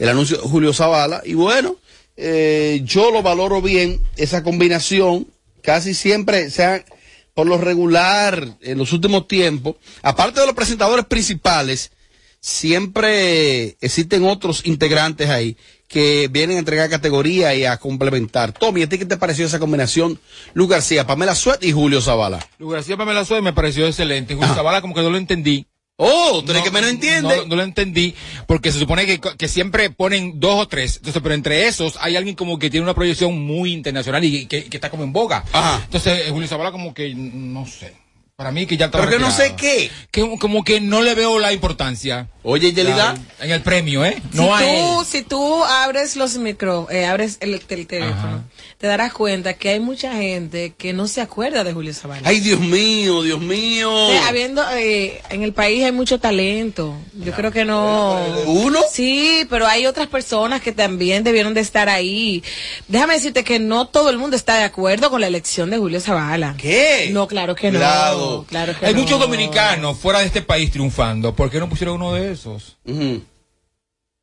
[0.00, 1.22] el anuncio de Julio Zavala.
[1.24, 1.76] Y bueno,
[2.16, 5.28] eh, yo lo valoro bien, esa combinación.
[5.62, 6.84] Casi siempre, sea
[7.32, 11.92] por lo regular, en los últimos tiempos, aparte de los presentadores principales,
[12.40, 15.56] siempre existen otros integrantes ahí
[15.88, 18.52] que vienen a entregar categoría y a complementar.
[18.52, 20.20] Tommy, ¿a ti qué te pareció esa combinación?
[20.52, 22.46] Luz García, Pamela Suet y Julio Zavala.
[22.58, 24.34] Lu García Pamela Suárez me pareció excelente.
[24.34, 25.66] Julio Zavala como que no lo entendí.
[26.00, 27.38] Oh, tú eres que menos entiende.
[27.38, 28.14] No, no lo entendí,
[28.46, 30.98] porque se supone que, que siempre ponen dos o tres.
[30.98, 34.66] Entonces, pero entre esos hay alguien como que tiene una proyección muy internacional y que,
[34.66, 35.42] que está como en boga.
[35.82, 37.94] Entonces, eh, Julio Zavala como que, no sé.
[38.36, 39.90] Para mí que ya está Pero que no sé qué.
[40.12, 42.28] Que, como que no le veo la importancia.
[42.50, 43.14] Oye, Yelida.
[43.40, 44.20] En el premio, ¿eh?
[44.32, 44.76] No si, él.
[44.80, 48.42] tú, si tú abres los micro, eh, abres el, el teléfono,
[48.78, 52.22] te darás cuenta que hay mucha gente que no se acuerda de Julio Zavala.
[52.24, 53.92] Ay, Dios mío, Dios mío.
[54.26, 56.96] Habiendo, eh, en el país hay mucho talento.
[57.12, 58.18] Yo creo que no.
[58.46, 58.80] ¿Uno?
[58.90, 62.42] Sí, pero hay otras personas que también debieron de estar ahí.
[62.88, 66.00] Déjame decirte que no todo el mundo está de acuerdo con la elección de Julio
[66.00, 66.54] Zavala.
[66.56, 67.10] ¿Qué?
[67.12, 68.46] No, claro que no.
[68.48, 69.02] Claro que Hay no.
[69.02, 71.34] muchos dominicanos fuera de este país triunfando.
[71.36, 72.37] ¿Por qué no pusieron uno de esos?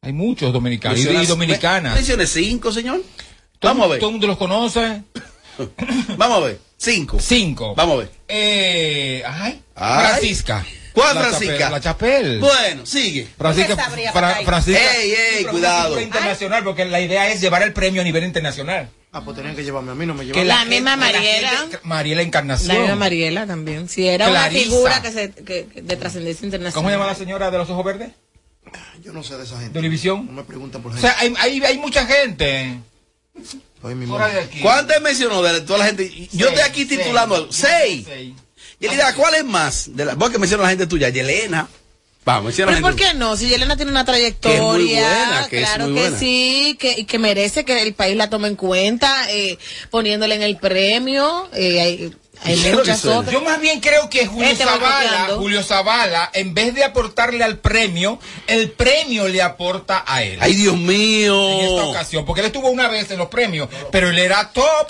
[0.02, 1.96] Hay muchos dominicanos y, dominicanas.
[1.96, 3.02] Mencione cinco, señor.
[3.60, 4.00] Todo- Vamos a ver.
[4.00, 5.04] Todo el mundo los conoce.
[6.18, 6.60] Vamos a ver.
[6.78, 7.18] Cinco.
[7.20, 7.74] Cinco.
[7.76, 8.12] Vamos a ver.
[8.28, 10.06] Eh, ay, Ay.
[10.08, 10.66] Francisca.
[10.94, 11.58] ¿Cuál La Francisca?
[11.58, 12.40] Chapel, La Chapel.
[12.40, 13.28] Bueno, sigue.
[13.38, 13.76] Francisca,
[14.14, 14.40] Fra-.
[14.46, 14.96] Francisca.
[14.96, 16.00] Ey, ey, cuidado.
[16.00, 18.90] internacional, porque la idea es llevar el premio a nivel internacional.
[19.18, 20.48] Ah, pues tenían que llevarme a mí, no me Que llevaron.
[20.50, 21.50] La misma Mariela.
[21.50, 22.68] gente- Mariela Encarnación.
[22.76, 23.88] La misma Mariela también.
[23.88, 24.50] Sí, era Clarisa.
[24.50, 26.74] una figura que se, que, que de trascendencia internacional.
[26.74, 28.10] ¿Cómo se llama la señora de los ojos verdes?
[29.02, 29.72] Yo no sé de esa gente.
[29.72, 30.26] ¿De Univisión?
[30.26, 31.08] No me preguntan por O gente.
[31.08, 32.78] sea, hay, hay, hay mucha gente.
[33.82, 34.38] Soy mi Fuera mamá.
[34.38, 34.60] de aquí.
[34.60, 36.10] ¿Cuántas mencionó de toda la gente?
[36.34, 37.50] Yo estoy aquí Seis, titulando.
[37.54, 38.06] seis.
[38.06, 38.34] Seis.
[38.82, 39.96] Yelida, ¿cuál es más?
[39.96, 41.08] De la, vos que menciona la gente tuya.
[41.08, 41.70] Yelena.
[42.26, 43.38] Vamos, Pero ¿por qué no?
[43.38, 46.18] Si Yelena tiene una Que es muy trayectoria, buena, que es claro muy que buena.
[46.20, 49.60] sí, que, que merece que el país la tome en cuenta, eh,
[49.92, 51.48] poniéndole en el premio.
[51.54, 53.32] Eh, hay hay muchas otras.
[53.32, 55.36] Yo más bien creo que Julio Este Zavala.
[55.38, 60.38] Julio Zavala, en vez de aportarle al premio, el premio le aporta a él.
[60.42, 61.50] Ay, Dios mío.
[61.52, 64.88] En esta ocasión, porque él estuvo una vez en los premios, pero él era top,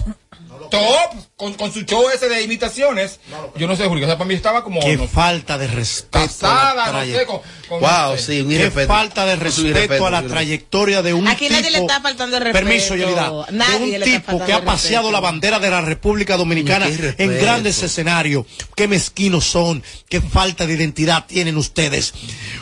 [0.69, 3.19] top, con, con su show ese de imitaciones.
[3.57, 6.25] Yo no sé, Julio, o sea, para mí estaba como Qué no, falta de respeto.
[6.25, 7.25] casada, a la no sé, trayectoria.
[7.27, 8.23] con, con- Wow, no sé.
[8.35, 8.87] sí, un Qué irrespeto.
[8.87, 11.57] falta de respeto irrespeto, a la trayectoria de un Aquí tipo.
[11.57, 12.65] nadie le está faltando el respeto.
[12.65, 13.31] Permiso, Yelida.
[13.51, 17.83] Nadie de un tipo que ha paseado la bandera de la República Dominicana en grandes
[17.83, 18.45] escenarios.
[18.75, 19.83] Qué mezquinos son.
[20.07, 22.13] Qué falta de identidad tienen ustedes.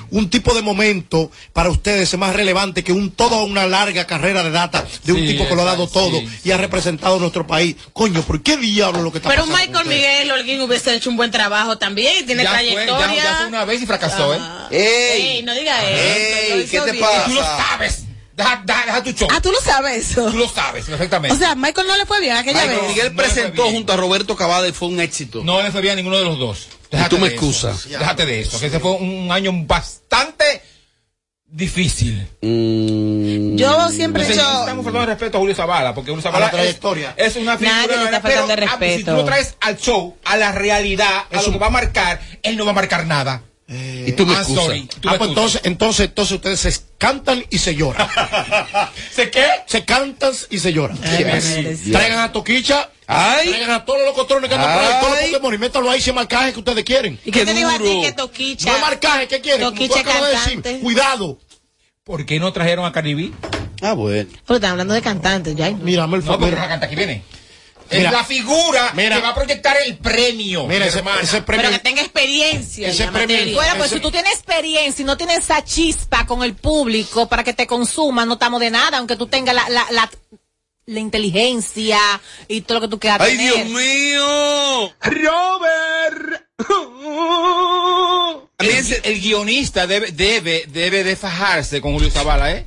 [0.09, 4.43] Un tipo de momento para ustedes es más relevante que un toda una larga carrera
[4.43, 7.19] de data de un Sí, tipo que lo ha dado todo sí, y ha representado
[7.19, 7.75] nuestro país.
[7.93, 9.57] Coño, ¿por qué diablo lo que está Pero pasando?
[9.65, 9.87] Michael?
[9.87, 13.07] Miguel Holguín hubiese hecho un buen trabajo también, y tiene ya fue, trayectoria.
[13.15, 14.39] ya, ya fue una vez y fracasó, ¿eh?
[14.71, 15.21] ¡Ey!
[15.37, 16.55] Ey, no diga eso.
[16.55, 16.65] ¡Ey!
[16.69, 17.03] ¿Qué te bien.
[17.05, 17.25] pasa?
[17.25, 18.03] Tú lo sabes.
[18.35, 19.27] Deja, deja- deja tu show.
[19.31, 20.31] Ah, tú lo sabes eso.
[20.31, 21.35] Tú lo sabes perfectamente.
[21.35, 22.89] O sea, Michael no le fue bien aquella Michael vez.
[22.89, 25.41] Miguel fue presentó junto a Roberto Cavada y fue un éxito.
[25.43, 26.67] no le fue bien a ninguno de los dos.
[26.89, 27.87] Déjate tú me excusas.
[27.87, 30.61] Déjate de eso, que ese fue un año bastante
[31.55, 32.27] difícil.
[32.41, 34.59] Mm, Yo siempre he Entonces, dicho.
[34.61, 36.47] estamos faltando de respeto a Julio Zavala, porque Julio Zavala.
[36.63, 36.79] Es,
[37.17, 37.75] es una figura.
[37.77, 39.15] Nadie le está faltando el ah, pues, Si tú respeto.
[39.17, 42.19] lo traes al show, a la realidad, a Es lo un- que va a marcar,
[42.41, 43.43] él no va a marcar nada.
[43.67, 44.65] Y tú me I'm excusas.
[44.65, 44.89] sorry.
[44.99, 48.07] Tú Ah, me pues entonces, entonces, entonces ustedes se cantan y se lloran.
[49.11, 49.45] ¿Se qué?
[49.65, 50.97] se cantan y se lloran.
[50.99, 53.49] Traigan a Toquicha, Ay.
[53.49, 55.29] traigan a todos los locotrones que andan por ahí, todos los.
[55.31, 57.19] Pokémon y métanlo ahí sin marcaje que ustedes quieren.
[57.25, 58.69] ¿Y qué Qué te dijo a ti que Toquicha?
[58.69, 59.61] No hay marcaje, ¿qué quieren?
[59.61, 60.69] Toquicha acabas de cantante.
[60.69, 61.39] decir, cuidado.
[62.03, 63.31] ¿Por qué no trajeron a Cardi B?
[63.81, 64.29] Ah, bueno.
[64.45, 65.71] Pero están hablando de cantantes, ya.
[65.71, 66.51] Mírame el No, favor.
[66.53, 67.23] la canta aquí viene.
[67.97, 68.09] Mira.
[68.09, 69.15] es la figura Mira.
[69.17, 70.65] que va a proyectar el premio.
[70.67, 71.63] Mira, mi ese, ese premio.
[71.65, 72.87] Pero que tenga experiencia.
[72.89, 73.55] Ese premio- materia.
[73.55, 77.27] Bueno, pues Ese- si tú tienes experiencia y no tienes esa chispa con el público
[77.27, 80.09] para que te consuman, no estamos de nada, aunque tú tengas la, la, la,
[80.85, 81.99] la inteligencia
[82.47, 83.53] y todo lo que tú quieras ¡Ay, tener.
[83.67, 84.93] Dios mío!
[85.01, 86.43] Robert.
[88.69, 92.65] El, el guionista debe, debe, debe de fajarse con Julio Zavala, ¿eh?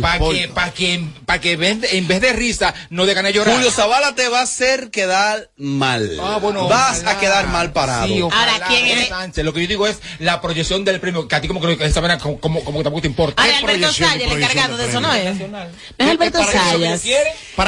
[0.00, 3.12] Para que, para que, para que en vez de- en vez de risa no de
[3.12, 3.54] ganar llorar.
[3.54, 6.18] Julio Zavala te va a hacer quedar mal.
[6.22, 7.10] Ah, bueno, Vas ojalá.
[7.10, 8.06] a quedar mal parado.
[8.06, 9.08] Sí, ojalá, Ahora, ¿quién es?
[9.08, 9.44] Sánchez.
[9.44, 12.00] Lo que yo digo es la proyección del premio, que a ti como que esa
[12.00, 13.42] vaina como, como, como que tampoco te importa.
[13.42, 15.36] Ay, Alberto Sayas, el encargado de eso, ¿no es?
[15.36, 17.02] No es Alberto Sayas.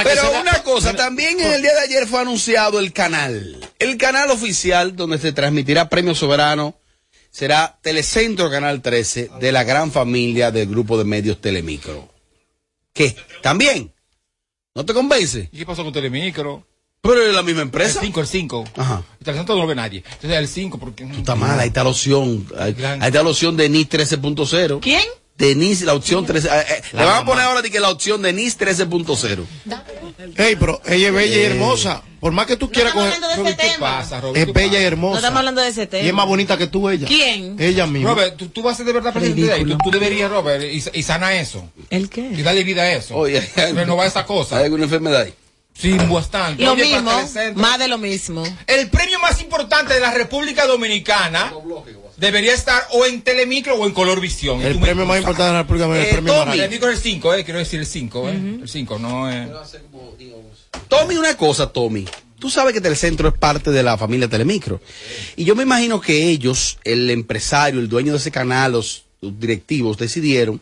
[0.02, 3.58] Pero una cosa, también en el día de ayer fue anunciado el canal.
[3.78, 6.76] El canal oficial donde se transmitirá Premio Soberano
[7.30, 12.08] será Telecentro Canal 13 de la gran familia del grupo de medios Telemicro.
[12.92, 13.16] ¿Qué?
[13.42, 13.92] ¿También?
[14.74, 15.48] ¿No te convence?
[15.52, 16.66] ¿Y qué pasó con Telemicro?
[17.00, 18.00] Pero es la misma empresa.
[18.00, 18.64] El 5, el 5.
[18.76, 19.02] Ajá.
[19.18, 20.04] El Telecentro no lo ve nadie.
[20.04, 21.04] Entonces el 5 porque...
[21.04, 22.46] Está mal, ahí está la opción.
[22.58, 24.80] Ahí, ahí está la opción de NIS 13.0.
[24.80, 25.02] ¿Quién?
[25.40, 26.48] Denise, la opción 13.
[26.48, 29.44] eh, eh, le van a poner ahora de que la opción de NIS 13.0
[30.36, 32.02] Ey, pero ella es bella y hermosa.
[32.20, 33.14] Por más que tú quieras coger.
[33.14, 33.96] hablando de ese ¿qué tema.
[33.98, 34.36] pasa, Robert?
[34.48, 35.18] Es bella y No hermosa.
[35.20, 36.04] estamos hablando de ese tema.
[36.04, 37.06] Y es más bonita que tú, ella.
[37.08, 37.56] ¿Quién?
[37.58, 38.10] Ella misma.
[38.10, 39.64] Robert, tú, tú vas a ser de verdad presidente.
[39.64, 41.66] Tú, tú deberías, Robert, y, y sana eso.
[41.88, 42.20] ¿El qué?
[42.20, 43.16] Y darle vida a eso.
[43.16, 43.40] Oye,
[43.74, 44.58] Renovar esa cosa.
[44.58, 45.34] ¿Hay alguna enfermedad ahí?
[45.72, 46.62] Sí, bastante.
[46.62, 47.10] Lo Oye, mismo,
[47.54, 48.42] más de lo mismo.
[48.66, 51.50] El premio más importante de la República Dominicana
[52.20, 54.60] debería estar o en Telemicro o en Color Visión.
[54.60, 56.62] El premio más importante de la República Dominicana es el premio Maraya.
[56.62, 58.32] Telemicro es el 5, eh, quiero decir el 5, eh.
[58.62, 59.48] El 5, no eh.
[60.88, 62.06] Tommy, una cosa, Tommy.
[62.38, 64.80] Tú sabes que Telecentro es parte de la familia Telemicro.
[65.36, 69.38] Y yo me imagino que ellos, el empresario, el dueño de ese canal, los, los
[69.38, 70.60] directivos, decidieron,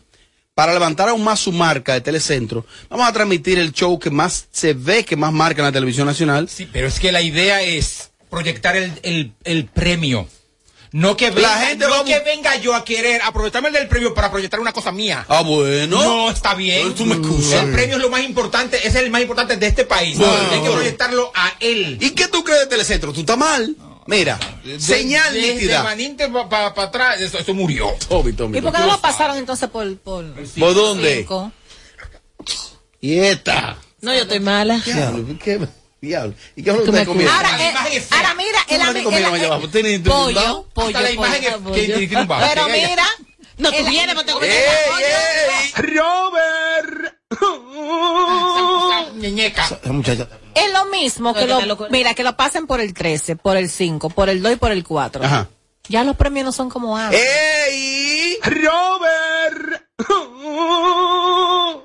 [0.55, 4.47] para levantar aún más su marca de Telecentro, vamos a transmitir el show que más
[4.51, 6.47] se ve, que más marca en la televisión nacional.
[6.49, 10.27] Sí, pero es que la idea es proyectar el, el, el premio.
[10.91, 14.13] No que venga, La gente no va que venga yo a querer aprovecharme del premio
[14.13, 15.23] para proyectar una cosa mía.
[15.29, 16.03] Ah, bueno.
[16.03, 16.95] No, está bien.
[16.95, 17.63] Tú me excusas.
[17.63, 20.17] El premio es lo más importante, es el más importante de este país.
[20.17, 20.33] Bueno.
[20.51, 21.97] Hay que proyectarlo a él.
[22.01, 23.13] ¿Y qué tú crees de Telecentro?
[23.13, 23.75] Tú estás mal.
[24.07, 24.39] Mira,
[24.79, 25.83] señal Desde nítida.
[25.83, 27.93] Maninte para atrás, eso, eso murió.
[28.07, 28.57] Tommy, Tommy.
[28.57, 31.17] ¿Y por qué no lo pasaron entonces por, por, ¿Por dónde?
[31.17, 31.51] cinco?
[32.99, 33.77] Y esta.
[34.01, 34.81] No, yo estoy mala.
[34.83, 35.59] Diablo, ¿qué?
[36.01, 36.33] Diablo.
[36.55, 37.35] ¿Y qué es lo que ustedes comieron?
[37.35, 37.73] Ahora, eh,
[38.11, 39.65] ahora mira, ¿Cómo el, es que ami- comieron el- allá abajo?
[39.65, 42.45] ¿Ustedes ni- pollo, pollo, Hasta la imagen pollo, que- que tiene un bajo.
[42.47, 43.05] Pero mira,
[43.57, 44.37] No, tú vienes, pero te ¡Ey,
[44.89, 45.05] comes
[45.75, 45.97] ey!
[45.97, 47.15] Robert.
[49.85, 50.27] Muchacha.
[50.55, 54.09] es lo mismo que lo- mira, que lo pasen por el 13, por el 5,
[54.09, 55.23] por el 2 y por el 4.
[55.25, 55.49] Ajá.
[55.89, 57.19] Ya los premios no son como antes.
[57.19, 58.37] ¡Ey!
[58.43, 59.83] Robert.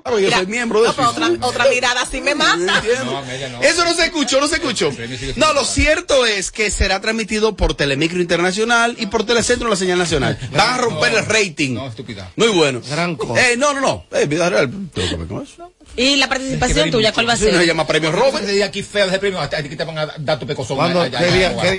[0.03, 1.13] Claro, yo Mira, soy miembro de no, eso.
[1.15, 2.81] pero otra, otra mirada así me mata.
[3.03, 3.63] No, no.
[3.63, 4.91] Eso no se escuchó, no se escuchó.
[5.35, 9.97] No, lo cierto es que será transmitido por Telemicro Internacional y por Telecentro la señal
[9.97, 10.37] nacional.
[10.51, 11.73] Van a romper el rating.
[11.75, 12.31] No, estúpida.
[12.35, 12.81] Muy bueno.
[12.89, 13.49] Gran cosa.
[13.49, 14.05] Eh, no, no, no.
[14.11, 14.69] Eh, vida real.
[14.93, 15.71] Tengo que ver con eso.
[15.95, 17.65] ¿Y la participación tuya cuál va a no se ser?
[17.65, 20.45] llama premio Robert, aquí feo de premio, a ti que te van a dar tu.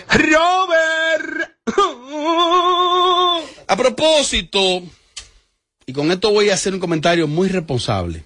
[0.09, 1.51] Robert.
[3.69, 4.83] A propósito,
[5.87, 8.25] y con esto voy a hacer un comentario muy responsable.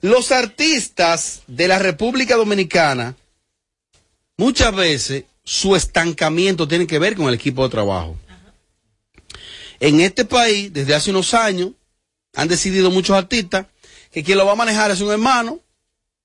[0.00, 3.16] Los artistas de la República Dominicana,
[4.36, 8.16] muchas veces su estancamiento tiene que ver con el equipo de trabajo.
[9.80, 11.70] En este país, desde hace unos años,
[12.34, 13.66] han decidido muchos artistas
[14.10, 15.60] que quien lo va a manejar es un hermano,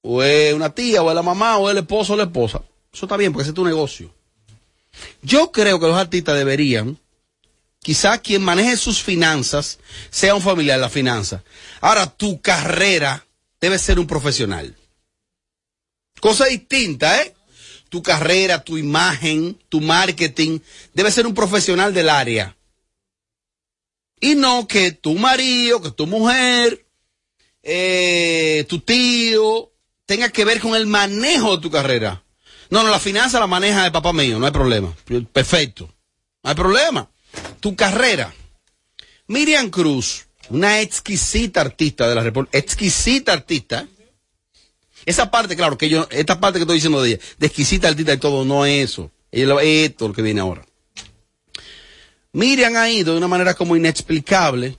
[0.02, 2.62] o es una tía, o es la mamá, o es el esposo o la esposa.
[2.94, 4.14] Eso está bien, porque ese es tu negocio.
[5.22, 6.98] Yo creo que los artistas deberían,
[7.82, 11.44] quizá quien maneje sus finanzas sea un familiar de la finanza.
[11.82, 13.26] Ahora, tu carrera
[13.60, 14.76] debe ser un profesional.
[16.20, 17.36] Cosa distinta, ¿eh?
[17.90, 20.60] Tu carrera, tu imagen, tu marketing,
[20.94, 22.56] debe ser un profesional del área.
[24.20, 26.86] Y no que tu marido, que tu mujer,
[27.64, 29.72] eh, tu tío,
[30.06, 32.24] tenga que ver con el manejo de tu carrera.
[32.70, 34.94] No, no, la finanza la maneja el papá mío, no hay problema.
[35.32, 35.90] Perfecto.
[36.44, 37.10] No hay problema.
[37.60, 38.34] Tu carrera.
[39.28, 43.88] Miriam Cruz, una exquisita artista de la República, exquisita artista.
[45.06, 48.14] Esa parte, claro, que yo, esta parte que estoy diciendo de ella, de exquisita artista
[48.14, 49.12] y todo, no es eso.
[49.32, 50.66] Ella Esto es lo que viene ahora.
[52.32, 54.78] Miriam ha ido de una manera como inexplicable,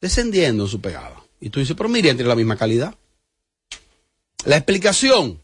[0.00, 1.22] descendiendo en su pegada.
[1.40, 2.94] Y tú dices, pero Miriam tiene la misma calidad.
[4.44, 5.42] La explicación,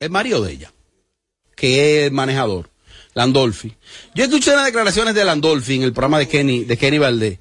[0.00, 0.72] el marido de ella,
[1.56, 2.70] que es el manejador,
[3.14, 3.74] Landolfi.
[4.14, 7.38] Yo escuché unas declaraciones de Landolfi en el programa de Kenny, de Kenny Valdés.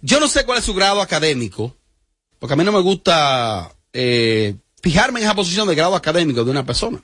[0.00, 1.76] Yo no sé cuál es su grado académico,
[2.38, 6.50] porque a mí no me gusta eh, fijarme en esa posición de grado académico de
[6.50, 7.02] una persona.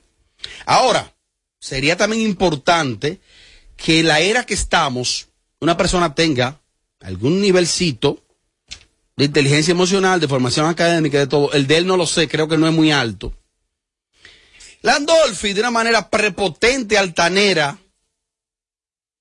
[0.67, 1.15] Ahora,
[1.59, 3.21] sería también importante
[3.77, 5.29] que la era que estamos,
[5.61, 6.61] una persona tenga
[7.01, 8.23] algún nivelcito
[9.17, 11.53] de inteligencia emocional, de formación académica, de todo.
[11.53, 13.33] El de él no lo sé, creo que no es muy alto.
[14.83, 17.79] Landolfi, de una manera prepotente, altanera,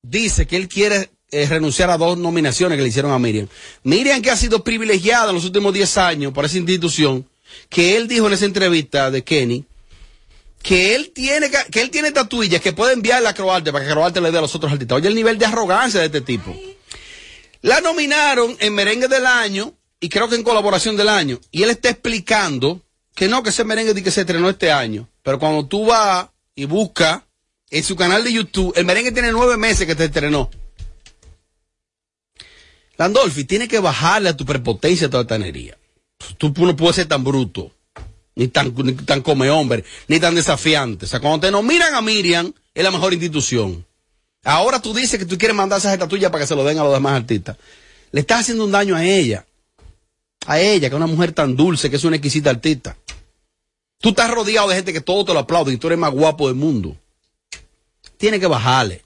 [0.01, 3.47] dice que él quiere eh, renunciar a dos nominaciones que le hicieron a Miriam.
[3.83, 7.27] Miriam que ha sido privilegiada en los últimos 10 años por esa institución,
[7.69, 9.65] que él dijo en esa entrevista de Kenny,
[10.61, 14.21] que él tiene que, él tiene tatuillas que puede enviarle a Croarte para que Croarte
[14.21, 14.97] le dé a los otros artistas.
[14.97, 16.55] Oye, el nivel de arrogancia de este tipo.
[17.61, 21.39] La nominaron en merengue del año y creo que en colaboración del año.
[21.51, 22.81] Y él está explicando
[23.19, 25.09] que no, que ese merengue que se estrenó este año.
[25.23, 27.21] Pero cuando tú vas y buscas
[27.69, 30.49] en su canal de YouTube, el merengue tiene nueve meses que te estrenó.
[32.95, 35.77] Landolfi, tiene que bajarle a tu prepotencia, a tu altanería.
[36.37, 37.73] Tú no puedes ser tan bruto,
[38.35, 41.03] ni tan, ni tan come hombre, ni tan desafiante.
[41.03, 43.85] O sea, cuando te nominan a Miriam, es la mejor institución.
[44.45, 46.85] Ahora tú dices que tú quieres mandar esa tuya para que se lo den a
[46.85, 47.57] los demás artistas.
[48.13, 49.45] Le estás haciendo un daño a ella.
[50.45, 52.97] A ella, que es una mujer tan dulce, que es una exquisita artista.
[53.99, 56.47] Tú estás rodeado de gente que todo te lo aplaude y tú eres más guapo
[56.47, 56.95] del mundo.
[58.17, 59.03] Tiene que bajarle.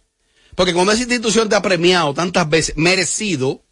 [0.55, 3.63] Porque cuando esa institución te ha premiado tantas veces, merecido,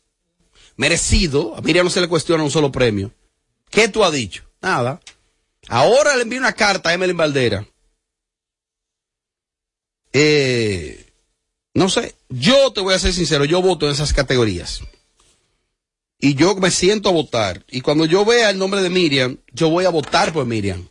[0.78, 3.12] merecido, a Miriam no se le cuestiona un solo premio.
[3.70, 4.44] ¿Qué tú has dicho?
[4.62, 5.00] Nada.
[5.68, 7.66] Ahora le envío una carta a Emelyn Valdera.
[10.14, 11.06] Eh,
[11.74, 14.82] no sé, yo te voy a ser sincero, yo voto en esas categorías.
[16.22, 17.66] Y yo me siento a votar.
[17.70, 20.88] Y cuando yo vea el nombre de Miriam, yo voy a votar por Miriam.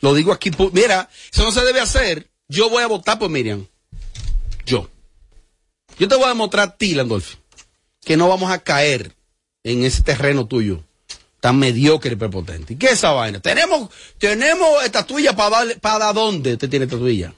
[0.00, 2.30] Lo digo aquí, mira, eso no se debe hacer.
[2.48, 3.66] Yo voy a votar por Miriam.
[4.64, 4.88] Yo.
[5.98, 7.36] Yo te voy a demostrar a ti, Landolfi,
[8.02, 9.14] que no vamos a caer
[9.64, 10.84] en ese terreno tuyo
[11.40, 12.74] tan mediocre y prepotente.
[12.74, 13.40] ¿Y qué es esa vaina?
[13.40, 17.34] Tenemos, tenemos estatuilla para darle, para dónde usted tiene estatuilla.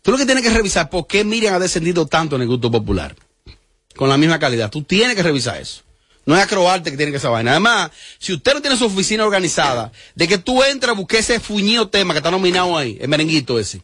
[0.00, 2.70] Tú lo que tienes que revisar por qué Miriam ha descendido tanto en el gusto
[2.70, 3.14] popular.
[3.96, 4.70] Con la misma calidad.
[4.70, 5.82] Tú tienes que revisar eso.
[6.26, 7.52] No es acrobarte que tiene que esa vaina.
[7.52, 11.38] Además, si usted no tiene su oficina organizada, de que tú entras a buscar ese
[11.38, 13.82] fuñido tema que está nominado ahí, el merenguito ese,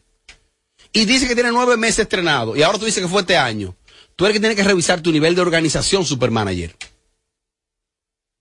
[0.91, 3.75] y dice que tiene nueve meses estrenado, y ahora tú dices que fue este año,
[4.15, 6.75] tú eres que tienes que revisar tu nivel de organización, supermanager.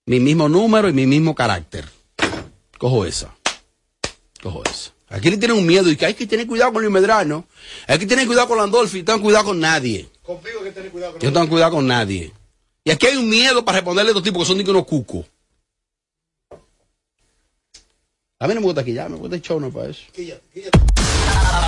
[0.06, 1.84] Mi mismo número y mi mismo carácter.
[2.78, 3.34] Cojo esa.
[4.42, 4.92] Cojo esa.
[5.10, 7.46] Aquí le tienen un miedo y que hay que tener cuidado con el Medrano.
[7.86, 9.02] Hay que tener cuidado con Landolfi.
[9.02, 10.08] Tengan cuidado con nadie.
[10.30, 12.32] Conmigo que tener cuidado con Yo no tengo cuidado con nadie.
[12.84, 14.86] Y aquí hay un miedo para responderle a estos tipos que son de que unos
[14.86, 15.26] cucos.
[18.38, 20.02] A mí no me gusta aquí ya, me gusta el show, no para eso.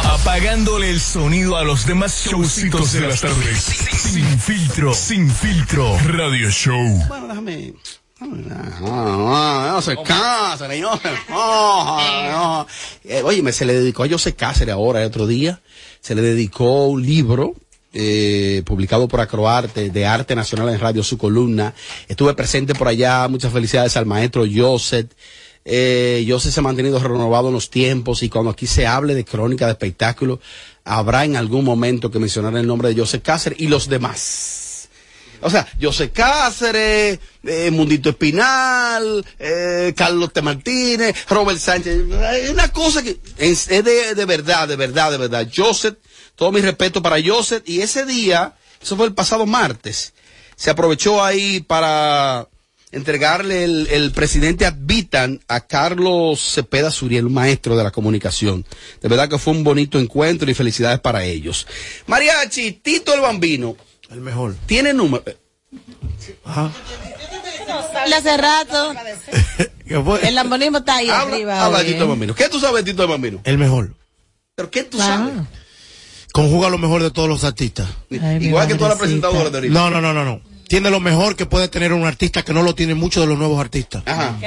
[0.05, 3.65] Apagándole el sonido a los demás showcitos de las tardes.
[3.65, 5.99] Sin filtro, sin filtro.
[6.07, 7.05] Radio Show.
[7.09, 7.75] Bueno, déjame.
[8.21, 12.67] No, no, no se no, no, no.
[13.03, 15.61] Eh, oye, se le dedicó a José Cáceres ahora, el otro día.
[16.01, 17.57] Se le dedicó un libro
[17.93, 21.75] eh, publicado por Acroarte, de Arte Nacional en Radio, su columna.
[22.09, 25.11] Estuve presente por allá, muchas felicidades al maestro Joseph.
[25.65, 29.25] Eh, Joseph se ha mantenido renovado en los tiempos y cuando aquí se hable de
[29.25, 30.41] crónica de espectáculo,
[30.85, 34.89] habrá en algún momento que mencionar el nombre de Joseph Cáceres y los demás.
[35.43, 40.41] O sea, José Cáceres, eh, Mundito Espinal, eh, Carlos T.
[40.41, 42.05] Martínez, Robert Sánchez.
[42.51, 45.49] Una cosa que es, es de, de verdad, de verdad, de verdad.
[45.55, 45.97] Joseph,
[46.43, 47.63] todo mi respeto para Joseph.
[47.67, 50.13] Y ese día, eso fue el pasado martes,
[50.57, 52.49] se aprovechó ahí para
[52.91, 58.67] entregarle el, el presidente Advitan a Carlos Cepeda Suriel, un maestro de la comunicación.
[59.01, 61.65] De verdad que fue un bonito encuentro y felicidades para ellos.
[62.09, 63.77] Mariachi, Tito el Bambino.
[64.11, 64.57] El mejor.
[64.67, 65.23] Tiene número.
[66.45, 66.73] Ajá.
[68.17, 68.95] Hace rato.
[70.23, 71.65] El lambonismo está ahí Habla, arriba.
[71.65, 71.85] habla de.
[71.93, 72.35] Tito el Bambino.
[72.35, 73.41] ¿Qué tú sabes de Tito el Bambino?
[73.45, 73.95] El mejor.
[74.57, 75.07] ¿Pero qué tú Ah.
[75.07, 75.33] sabes?
[76.33, 77.89] Conjuga lo mejor de todos los artistas.
[78.11, 79.75] Igual que toda la presentadora de ahorita.
[79.75, 80.41] No, no, no, no, no.
[80.67, 83.39] Tiene lo mejor que puede tener un artista que no lo tienen muchos de los
[83.39, 84.03] nuevos artistas.
[84.07, 84.39] Ajá.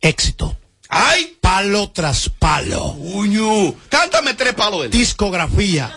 [0.00, 0.56] Éxito.
[0.88, 1.36] ¡Ay!
[1.40, 2.84] Palo tras palo.
[2.92, 3.74] ¡Uño!
[3.88, 4.90] Cántame tres palos él.
[4.90, 5.94] Discografía.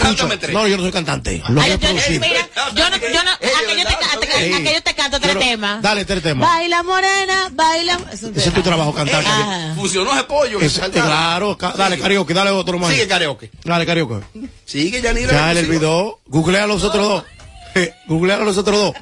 [0.00, 0.54] Cántame tres.
[0.54, 1.42] No, yo no soy cantante.
[1.48, 2.20] Lo Ay, voy a yo, producir.
[2.20, 4.94] mira, yo no, yo no, a que yo te, a que- a que yo te
[4.94, 5.82] canto tres temas.
[5.82, 6.48] Dale, tres temas.
[6.48, 7.98] Baila morena, baila.
[8.12, 9.22] Ese es tu trabajo, cantar.
[9.26, 9.74] Ah.
[9.76, 10.58] Funcionó ese pollo.
[10.92, 12.90] claro, ca- dale karaoke, dale otro más.
[12.90, 13.50] Sigue karaoke.
[13.62, 14.24] Dale karaoke.
[14.64, 15.32] Sigue, Yanira.
[15.32, 16.20] Ya él olvidó.
[16.26, 17.24] Googlea a los otros dos.
[17.76, 18.94] Eh, Googlea a los otros dos.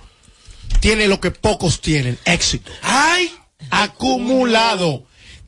[0.80, 2.72] Tiene lo que pocos tienen, éxito.
[2.82, 3.30] ¡Ay!
[3.70, 5.04] Acumulado.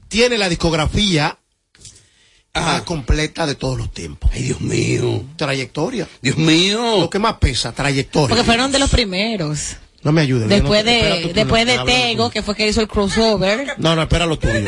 [0.09, 1.39] Tiene la discografía
[2.55, 4.31] más completa de todos los tiempos.
[4.33, 5.25] Ay, Dios mío.
[5.37, 6.07] Trayectoria.
[6.23, 7.01] Dios mío.
[7.01, 8.29] Lo que más pesa, trayectoria.
[8.29, 9.77] Porque fueron de los primeros.
[10.03, 10.51] No me ayudes.
[10.51, 13.75] Después no- de, después de Tego, que fue que hizo el crossover.
[13.79, 14.55] No, no, espera lo tuyo.
[14.55, 14.67] Eh,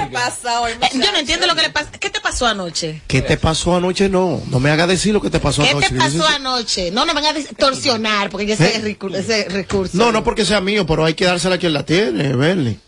[0.95, 1.91] yo no entiendo lo que le pasa.
[1.93, 3.03] ¿Qué te pasó anoche?
[3.07, 4.09] ¿Qué te pasó anoche?
[4.09, 5.91] No, no me hagas decir lo que te pasó ¿Qué anoche.
[5.91, 6.91] te pasó anoche?
[6.91, 8.99] No, no me van a distorsionar, porque ya ese, ¿Eh?
[9.15, 9.97] ese recurso.
[9.99, 12.79] No, no porque sea mío, pero hay que dársela a quien la tiene, Bernie.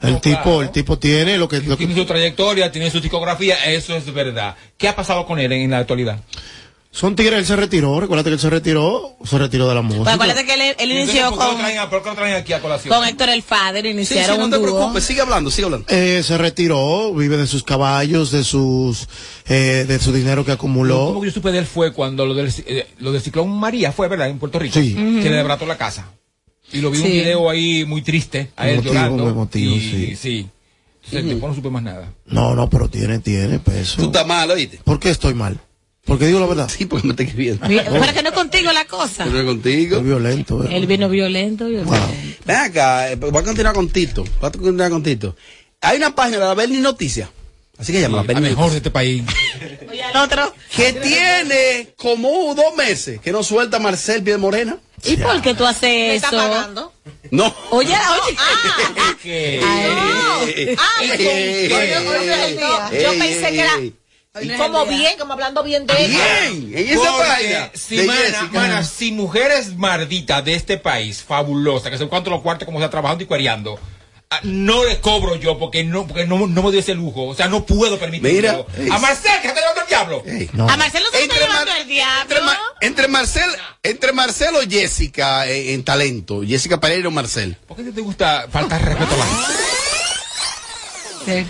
[0.00, 3.56] El tipo, el tipo tiene lo que, lo que Tiene su trayectoria, tiene su discografía,
[3.66, 4.54] eso es verdad.
[4.76, 6.20] ¿Qué ha pasado con él en, en la actualidad?
[6.90, 10.04] son tigres, él se retiró, recuérdate que él se retiró, se retiró de la música.
[10.04, 12.14] Pues acuérdate que él, él inició ¿por qué lo con, traen, a- por qué lo
[12.16, 12.92] traen aquí a colación?
[12.92, 15.00] con Héctor el Fader, iniciaron un dúo.
[15.00, 15.86] sigue hablando, sigue hablando.
[15.90, 19.06] Eh, se retiró, vive de sus caballos, de sus,
[19.46, 21.20] eh, de su dinero que acumuló.
[21.20, 24.08] que yo supe de él fue cuando lo del, eh, lo del ciclón María fue,
[24.08, 24.28] ¿verdad?
[24.30, 24.80] En Puerto Rico.
[24.80, 24.94] Sí.
[24.94, 25.20] Que Ujú.
[25.24, 26.10] le desbarató la casa.
[26.72, 27.16] Y lo vi en un Sí.
[27.18, 29.22] video ahí muy triste, a él Emotivo, llorando.
[29.24, 30.16] muy emotivo, y, sí.
[30.16, 30.46] sí.
[31.04, 32.12] Entonces, el tipo no supe más nada.
[32.26, 33.96] No, no, pero tiene, tiene peso.
[33.96, 34.78] Tú estás mal, oíste.
[34.84, 35.58] ¿Por qué estoy mal?
[36.04, 36.68] Porque digo la verdad.
[36.74, 37.60] Sí, porque me está escribiendo.
[37.60, 39.24] Para que no es contigo la cosa.
[39.24, 39.96] Estoy contigo.
[39.96, 40.76] Soy violento, ¿eh?
[40.76, 41.92] Él vino violento, violento.
[42.46, 44.24] Ven acá, eh, voy a continuar con Tito.
[44.40, 45.36] Voy a continuar con Tito.
[45.80, 47.28] Hay una página de la Berni Noticias.
[47.78, 49.22] Así que llama la la Berni mejor de este país.
[49.60, 50.52] El otro.
[50.74, 54.78] Que tiene como dos meses que no suelta Marcel Pied Morena.
[55.04, 56.74] ¿Y por qué tú haces eso?
[57.30, 57.54] No.
[57.70, 58.36] Oye, oye.
[62.58, 63.78] Yo- yo pensé que era
[64.58, 66.18] como bien, como hablando bien de ella.
[66.50, 67.70] Bien, en esa Porque.
[67.74, 68.48] Si, de mana, Jessica.
[68.52, 72.90] mana, si mujeres malditas de este país, fabulosa, que se cuánto los cuartos como está
[72.90, 73.78] trabajando y cuereando,
[74.42, 77.26] no le cobro yo porque no porque no, no me dio ese lujo.
[77.28, 78.66] O sea, no puedo permitirlo.
[78.78, 80.22] Mira, a Marcel, que te llevando el diablo.
[80.70, 82.22] A Marcelo se está llevando Mar- el diablo.
[82.22, 83.50] Entre, Ma- entre Marcel,
[83.82, 87.56] entre Marcelo y Jessica eh, en talento, Jessica Pereira o Marcel.
[87.66, 89.52] ¿Por qué te gusta faltar respeto a la gente?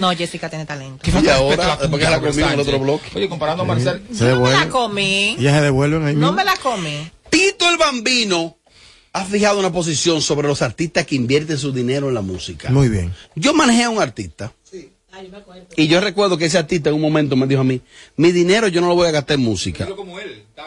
[0.01, 0.99] No, Jessica tiene talento.
[1.05, 3.11] ¿Qué falta Y ahora, a la comí en el otro bloque.
[3.14, 4.03] Oye, comparando a Marcel.
[4.12, 5.37] Se No me la comí.
[5.39, 6.33] Ellas se devuelven ahí No mismo.
[6.33, 7.11] me la comí.
[7.31, 8.57] Tito el Bambino
[9.21, 12.71] ha fijado una posición sobre los artistas que invierten su dinero en la música.
[12.71, 13.12] Muy bien.
[13.35, 14.53] Yo manejé a un artista.
[15.77, 17.81] Y yo recuerdo que ese artista en un momento me dijo a mí,
[18.16, 19.89] mi dinero yo no lo voy a gastar en música.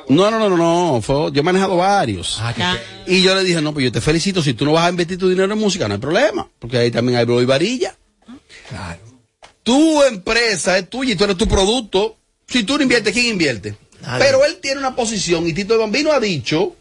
[0.10, 2.38] No, no, no, no, no, fue- yo he manejado varios.
[2.40, 2.76] Ah,
[3.08, 5.18] Y yo le dije, no, pues yo te felicito, si tú no vas a invertir
[5.18, 7.96] tu dinero en música, no hay problema, porque ahí también hay bro y varilla.
[8.68, 9.00] Claro.
[9.64, 12.18] Tu empresa es tuya y tú eres tu producto.
[12.48, 13.76] Si tú no inviertes, ¿quién invierte?
[14.02, 14.26] Nadie.
[14.26, 16.76] Pero él tiene una posición y Tito el Bambino ha dicho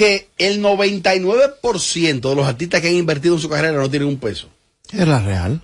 [0.00, 4.16] que el 99% de los artistas que han invertido en su carrera no tienen un
[4.16, 4.48] peso.
[4.90, 5.60] Es la real.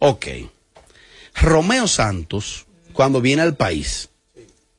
[0.00, 0.26] Ok.
[1.34, 4.10] Romeo Santos, cuando viene al país,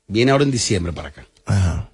[0.06, 1.26] viene ahora en diciembre para acá.
[1.48, 1.90] Ajá.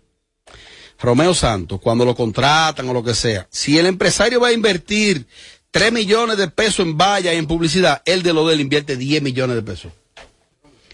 [1.00, 5.28] Romeo Santos, cuando lo contratan o lo que sea, si el empresario va a invertir
[5.72, 8.98] 3 millones de pesos en valla y en publicidad, él de lo de él invierte
[8.98, 9.94] 10 millones de pesos.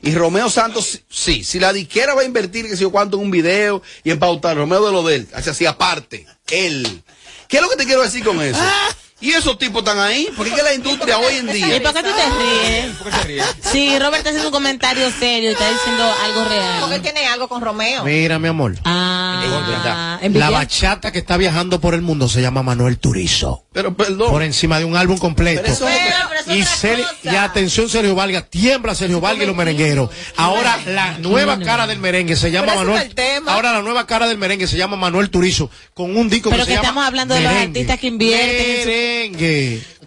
[0.04, 3.24] Y Romeo Santos, sí, si la disquera va a invertir, que sé yo cuánto, en
[3.24, 7.01] un video y en pautar, Romeo de lo de él, así aparte, él.
[7.47, 8.60] ¿Qué es lo que te quiero decir con eso?
[9.24, 11.82] Y esos tipos están ahí, porque es que la industria hoy en ¿Y día...
[11.82, 12.95] por qué tú te ríes?
[12.97, 13.45] ¿Por qué te ríes?
[13.71, 17.01] Sí, Robert está haciendo un comentario serio, está diciendo algo Porque él real.
[17.01, 18.03] tiene algo con Romeo.
[18.03, 18.76] Mira, mi amor.
[18.84, 23.63] Ah, La bachata que está viajando por el mundo se llama Manuel Turizo.
[23.71, 24.30] Pero perdón.
[24.32, 25.61] Por encima de un álbum completo.
[25.63, 29.43] Pero eso es Pero, pero eso Y, Sergio- y atención Sergio Valga, tiembla Sergio Valga
[29.43, 30.09] y los merengueros.
[30.36, 33.01] Ahora la nueva cara del merengue se llama Pero Manuel.
[33.01, 33.53] es el tema.
[33.53, 36.71] Ahora la nueva cara del merengue se llama Manuel Turizo con un disco Pero que
[36.71, 38.89] que se llama estamos hablando de los artistas que invierten en su-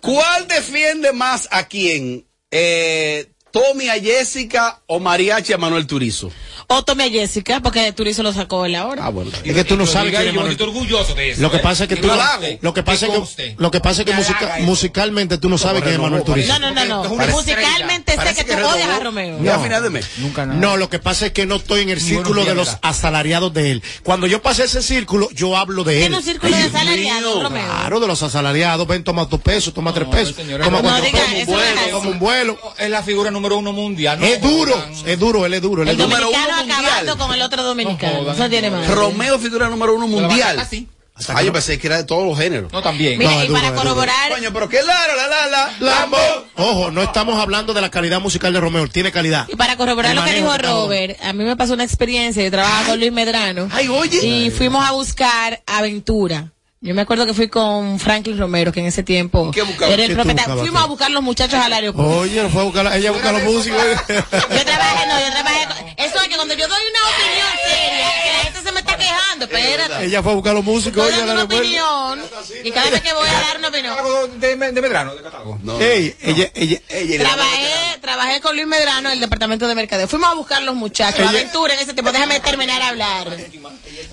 [0.00, 2.26] ¿Cuál defiende más a quién?
[2.50, 6.30] Eh, ¿Tommy a Jessica o Mariachi a Manuel Turizo?
[6.68, 9.06] O tome a Jessica, porque Turizo lo sacó él ahora.
[9.06, 9.30] Ah, bueno.
[9.44, 11.40] Es que tú no sabes y yo orgulloso de eso.
[11.42, 11.60] Lo que ¿eh?
[11.60, 12.16] pasa es que tú no-
[12.60, 15.82] lo que pasa es que lo que pasa es que musica- musicalmente tú no sabes
[15.82, 16.52] quién es Manuel Turizo.
[16.58, 17.16] No, no, no, no.
[17.28, 18.98] Musicalmente sé que tú que odias a.
[18.98, 19.38] Romeo.
[19.42, 20.06] Ya a final de mes.
[20.18, 20.58] Nunca nada.
[20.58, 23.70] No, lo que pasa es que no estoy en el círculo de los asalariados de
[23.70, 23.82] él.
[24.02, 26.00] Cuando yo pasé ese círculo, yo hablo de él.
[26.00, 27.42] Tiene un círculo de asalariados.
[27.42, 27.64] Romeo.
[27.64, 28.86] Claro, de los asalariados.
[28.88, 30.34] Ven, toma tu peso, toma tres pesos.
[30.34, 32.58] toma no, cuatro pesos, eso, un no vuelo, es toma un vuelo.
[32.78, 34.18] Es la figura número uno mundial.
[34.18, 34.74] no Es duro,
[35.06, 35.82] es duro, él es duro.
[35.82, 36.08] Él es El duro.
[36.08, 38.32] número uno acabando con el otro dominicano.
[38.32, 38.88] Eso tiene más.
[38.88, 40.56] Romeo figura número uno mundial.
[40.56, 40.88] bachata sí.
[41.28, 42.70] Ah, yo pensé que era de todos los géneros.
[42.70, 43.18] No, también.
[43.18, 46.18] Mira, No, y para duro, corroborar, Coño, pero qué la la la la Lambo.
[46.56, 49.46] Ojo, no estamos hablando de la calidad musical de Romeo, tiene calidad.
[49.48, 52.44] y para corroborar El lo que dijo Robert, a mí me pasó una experiencia.
[52.44, 53.66] Yo trabajaba con Luis Medrano.
[53.72, 54.26] Ay, oye.
[54.26, 56.52] Y fuimos a buscar Aventura.
[56.82, 59.92] Yo me acuerdo que fui con Franklin Romero, que en ese tiempo ¿Qué buscaba?
[59.92, 60.54] era el ¿Qué tú propietario.
[60.54, 62.18] buscabas Fuimos a buscar los muchachos al aeropuerto.
[62.18, 63.82] Oye, no fue a buscar, ella busca los músicos.
[64.08, 65.66] Yo trabajé, no, yo trabajé.
[65.66, 68.80] con- Eso es que cuando yo doy una opinión seria, que la gente se me
[68.80, 70.04] está quejando, espérate.
[70.04, 71.08] ella fue a buscar los músicos.
[71.08, 72.20] Dando al una opinión
[72.62, 73.96] y cada vez que voy a dar una opinión.
[74.38, 75.58] De, de Medrano, de catálogo.
[75.62, 75.80] No.
[75.80, 76.78] Ey, ella, ella,
[77.18, 80.06] Trabajé, trabajé con Luis Medrano en el departamento de mercadeo.
[80.08, 81.20] Fuimos a buscar los muchachos.
[81.20, 82.12] Ella- Aventura en ese tiempo.
[82.12, 83.34] Déjame terminar a hablar.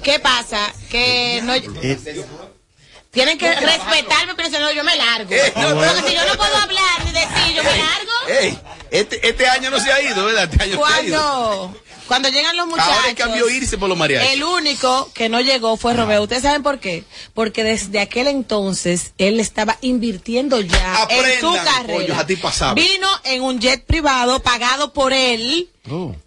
[0.01, 0.73] ¿Qué pasa?
[0.89, 1.53] Que no.
[3.13, 5.31] Tienen que respetarme, pero si no, yo me largo.
[5.31, 6.07] Eh, no, Porque no.
[6.07, 8.11] si yo no puedo hablar ni decir, yo me largo.
[8.27, 8.59] Ey,
[8.89, 10.49] este, este año no se ha ido, ¿verdad?
[10.51, 11.75] Este año no se ha ido.
[12.07, 12.93] Cuando llegan los muchachos.
[12.93, 14.33] Ahora cambió irse por los mariachis.
[14.33, 16.23] El único que no llegó fue Romeo.
[16.23, 17.03] ¿Ustedes saben por qué?
[17.33, 22.19] Porque desde aquel entonces él estaba invirtiendo ya en su carrera.
[22.19, 22.73] a ti pasaba.
[22.73, 25.69] Vino en un jet privado pagado por él,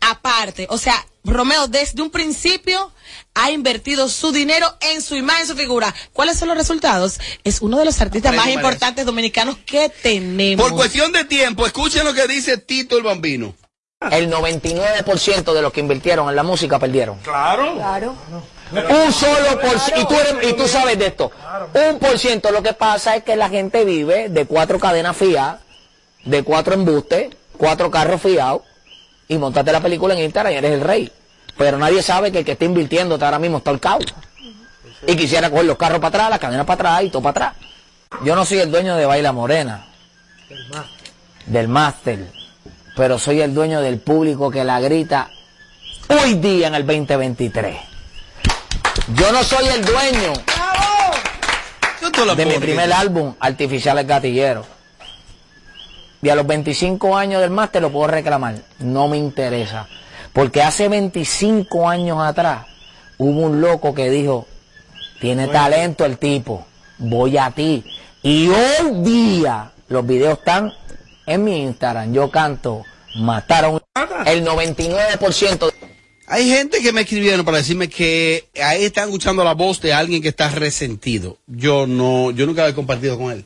[0.00, 0.66] aparte.
[0.70, 2.92] O sea, Romeo desde un principio
[3.34, 5.94] ha invertido su dinero en su imagen, su figura.
[6.12, 7.18] ¿Cuáles son los resultados?
[7.44, 10.64] Es uno de los artistas Aprende, más importantes dominicanos que tenemos.
[10.66, 13.54] Por cuestión de tiempo, escuchen lo que dice Tito el Bambino.
[14.00, 17.16] El 99% de los que invirtieron en la música perdieron.
[17.20, 17.74] Claro.
[17.76, 18.14] Claro.
[18.72, 21.30] Un solo por ciento, y tú, eres- y tú sabes de esto,
[21.72, 25.60] un por ciento lo que pasa es que la gente vive de cuatro cadenas fiadas,
[26.24, 28.62] de cuatro embustes, cuatro carros fiados,
[29.28, 31.10] y montaste la película en Instagram y eres el rey.
[31.56, 34.00] Pero nadie sabe que el que está invirtiendo ahora mismo está al cabo.
[35.06, 37.68] Y quisiera coger los carros para atrás, las cadenas para atrás y todo para atrás.
[38.24, 39.86] Yo no soy el dueño de Baila Morena,
[41.46, 42.30] del máster,
[42.96, 45.28] pero soy el dueño del público que la grita
[46.08, 47.76] hoy día en el 2023.
[49.14, 50.32] Yo no soy el dueño
[52.34, 54.66] de mi primer álbum, Artificiales Gatilleros.
[56.22, 58.54] Y a los 25 años del máster lo puedo reclamar.
[58.78, 59.86] No me interesa.
[60.32, 62.66] Porque hace 25 años atrás
[63.18, 64.46] hubo un loco que dijo,
[65.20, 66.66] tiene talento el tipo,
[66.98, 67.84] voy a ti.
[68.22, 70.72] Y hoy día los videos están
[71.26, 72.12] en mi Instagram.
[72.12, 72.84] Yo canto,
[73.16, 73.80] mataron
[74.26, 75.72] el 99%.
[76.28, 80.22] Hay gente que me escribieron para decirme que ahí están escuchando la voz de alguien
[80.22, 81.38] que está resentido.
[81.46, 83.44] Yo no, yo nunca lo he compartido con él.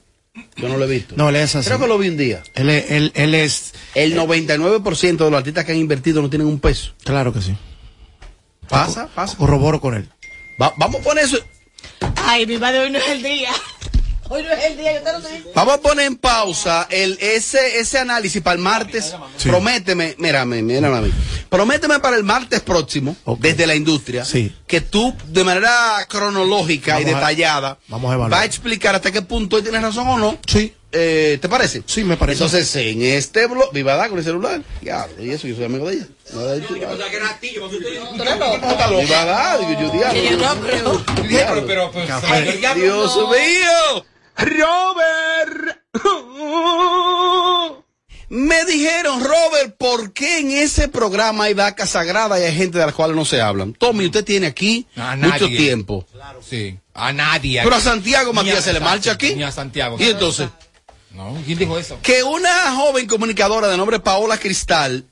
[0.56, 1.14] Yo no lo he visto.
[1.16, 1.66] No, él es así.
[1.68, 2.42] Creo que lo vi un día.
[2.54, 3.74] Él, es- él, él es.
[3.94, 6.92] El 99% de los artistas que han invertido no tienen un peso.
[7.04, 7.54] Claro que sí.
[8.68, 9.36] Pasa, pasa.
[9.36, 10.08] Corroboro con él.
[10.60, 11.36] Va- vamos a poner eso.
[12.24, 13.50] Ay, mi madre, hoy no es el día.
[14.32, 15.50] Hoy no es el día, yo te lo digo.
[15.56, 19.12] Vamos a poner en pausa el, ese, ese análisis para el martes.
[19.42, 21.12] Prométeme, mírame, mírame a mí.
[21.48, 24.24] Prométeme para el martes próximo, desde la industria,
[24.68, 28.32] que tú, de manera cronológica y a- detallada, vamos a evaluar.
[28.32, 30.38] va a explicar hasta qué punto él tiene razón o no.
[30.46, 30.74] Sí.
[30.92, 31.82] Eh, ¿Te parece?
[31.86, 32.42] Sí, me parece.
[32.44, 34.60] Entonces, en este blog, viva da con el celular.
[34.82, 36.06] Ya, y eso, yo soy amigo de ella.
[36.32, 36.74] No de tú.
[39.00, 40.20] Viva da, digo yo, diablo.
[41.28, 41.66] Diablo.
[42.74, 44.04] Dios mío.
[44.41, 45.78] Robert.
[48.28, 52.86] Me dijeron, Robert, ¿por qué en ese programa hay vacas sagradas y hay gente de
[52.86, 53.72] las cuales no se hablan?
[53.72, 55.57] Tommy, usted tiene aquí A mucho nadie.
[55.59, 56.07] tiempo.
[56.49, 56.78] Sí.
[56.95, 57.61] A nadie.
[57.64, 59.34] Pero a Santiago Matías a- se le marcha aquí.
[59.34, 59.97] Ni a Santiago.
[59.99, 60.49] Y entonces,
[61.12, 61.99] No, ¿quién dijo eso?
[62.03, 65.05] que una joven comunicadora de nombre Paola Cristal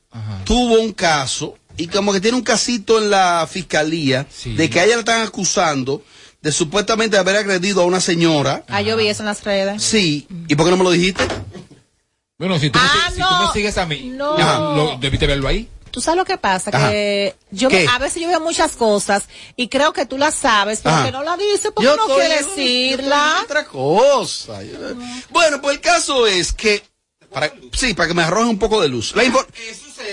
[0.44, 4.84] tuvo un caso y como que tiene un casito en la fiscalía de que a
[4.84, 6.02] ella la están acusando
[6.40, 8.64] de supuestamente haber agredido a una señora.
[8.68, 9.82] Ah, yo vi eso en las redes.
[9.82, 10.26] Sí.
[10.48, 11.24] ¿Y por qué no me lo dijiste?
[12.38, 13.46] Bueno, si tú, me, Ah, si tú no.
[13.48, 14.36] me sigues a mí, No.
[14.76, 15.68] lo, debiste verlo ahí.
[15.90, 16.90] Tú sabes lo que pasa, Ajá.
[16.90, 17.86] que yo ¿Qué?
[17.90, 19.24] a veces yo veo muchas cosas
[19.56, 21.06] y creo que tú las sabes, pero Ajá.
[21.06, 23.40] que no la dices porque Yo no quieres decirla.
[23.42, 24.60] otra cosa.
[25.30, 26.84] Bueno, pues el caso es que,
[27.32, 29.14] para, sí, para que me arroje un poco de luz.
[29.14, 29.46] La info-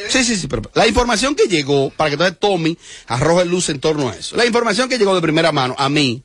[0.10, 3.80] sí, sí, sí, pero la información que llegó, para que entonces Tommy arroje luz en
[3.80, 4.36] torno a eso.
[4.36, 6.24] La información que llegó de primera mano a mí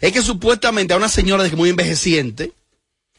[0.00, 2.52] es que supuestamente a una señora de muy envejeciente,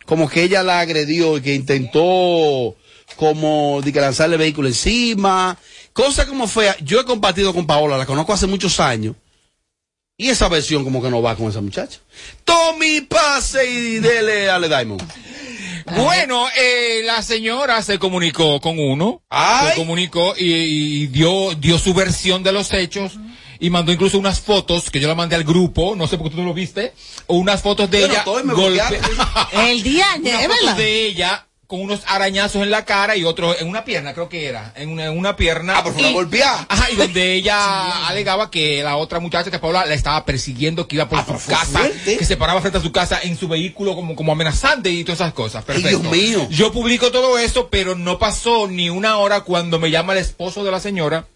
[0.05, 2.75] como que ella la agredió y que intentó
[3.15, 5.57] como de que lanzarle el vehículo encima,
[5.93, 6.75] cosa como fea.
[6.81, 9.15] Yo he compartido con Paola, la conozco hace muchos años.
[10.17, 11.99] Y esa versión como que no va con esa muchacha.
[12.43, 15.01] Tommy, pase y dele a Le Diamond.
[15.95, 19.23] Bueno, eh, la señora se comunicó con uno,
[19.69, 23.13] se comunicó y, y dio, dio su versión de los hechos
[23.59, 26.35] y mandó incluso unas fotos que yo la mandé al grupo, no sé por qué
[26.35, 26.93] tú no lo viste,
[27.27, 28.99] o unas fotos de Yo no ella estoy, me golpe-.
[29.69, 30.77] El día, verdad.
[30.77, 34.47] de ella con unos arañazos en la cara y otro en una pierna, creo que
[34.47, 35.77] era, en una, en una pierna.
[35.77, 36.65] Ah, por favor, golpear.
[36.67, 40.95] Ajá, y donde ella alegaba que la otra muchacha, que Paula, la estaba persiguiendo, que
[40.95, 44.15] iba por su casa, que se paraba frente a su casa en su vehículo como,
[44.15, 45.63] como amenazante y todas esas cosas.
[45.63, 45.99] Perfecto.
[45.99, 46.47] Dios mío.
[46.49, 50.63] Yo publico todo eso, pero no pasó ni una hora cuando me llama el esposo
[50.63, 51.27] de la señora,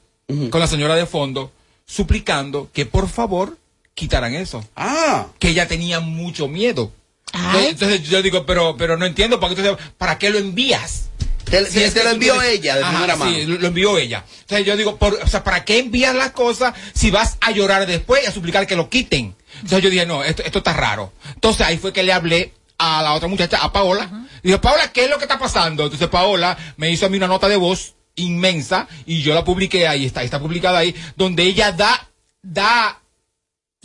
[0.49, 1.51] con la señora de fondo,
[1.85, 3.59] suplicando que por favor
[3.93, 4.65] quitaran eso.
[4.75, 5.27] Ah.
[5.37, 6.91] Que ella tenía mucho miedo.
[7.33, 11.09] Entonces, entonces yo digo, pero, pero no entiendo, porque entonces, ¿para qué lo envías?
[11.45, 13.31] Te- te- lo envió ella de primera mano.
[13.31, 14.23] Sí, lo lo envió ella.
[14.41, 17.85] Entonces yo digo, por- o sea, ¿para qué envías las cosas si vas a llorar
[17.85, 19.35] después y a suplicar que lo quiten?
[19.55, 21.11] Entonces yo dije, no, esto, esto está raro.
[21.33, 24.27] Entonces ahí fue que le hablé a la otra muchacha, a Paola.
[24.41, 25.83] Y dije, Paola, ¿qué es lo que está pasando?
[25.83, 29.87] Entonces Paola me hizo a mí una nota de voz inmensa y yo la publiqué
[29.87, 32.09] ahí, está, está publicada ahí, donde ella da,
[32.41, 32.99] da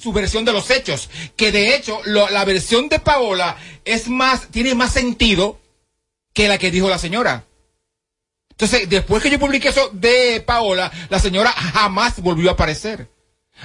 [0.00, 1.08] su versión de los hechos.
[1.36, 5.60] Que de hecho, lo- la versión de Paola es más, tiene más sentido
[6.32, 7.44] que la que dijo la señora.
[8.50, 13.08] Entonces, después que yo publiqué eso de Paola, la señora jamás volvió a aparecer.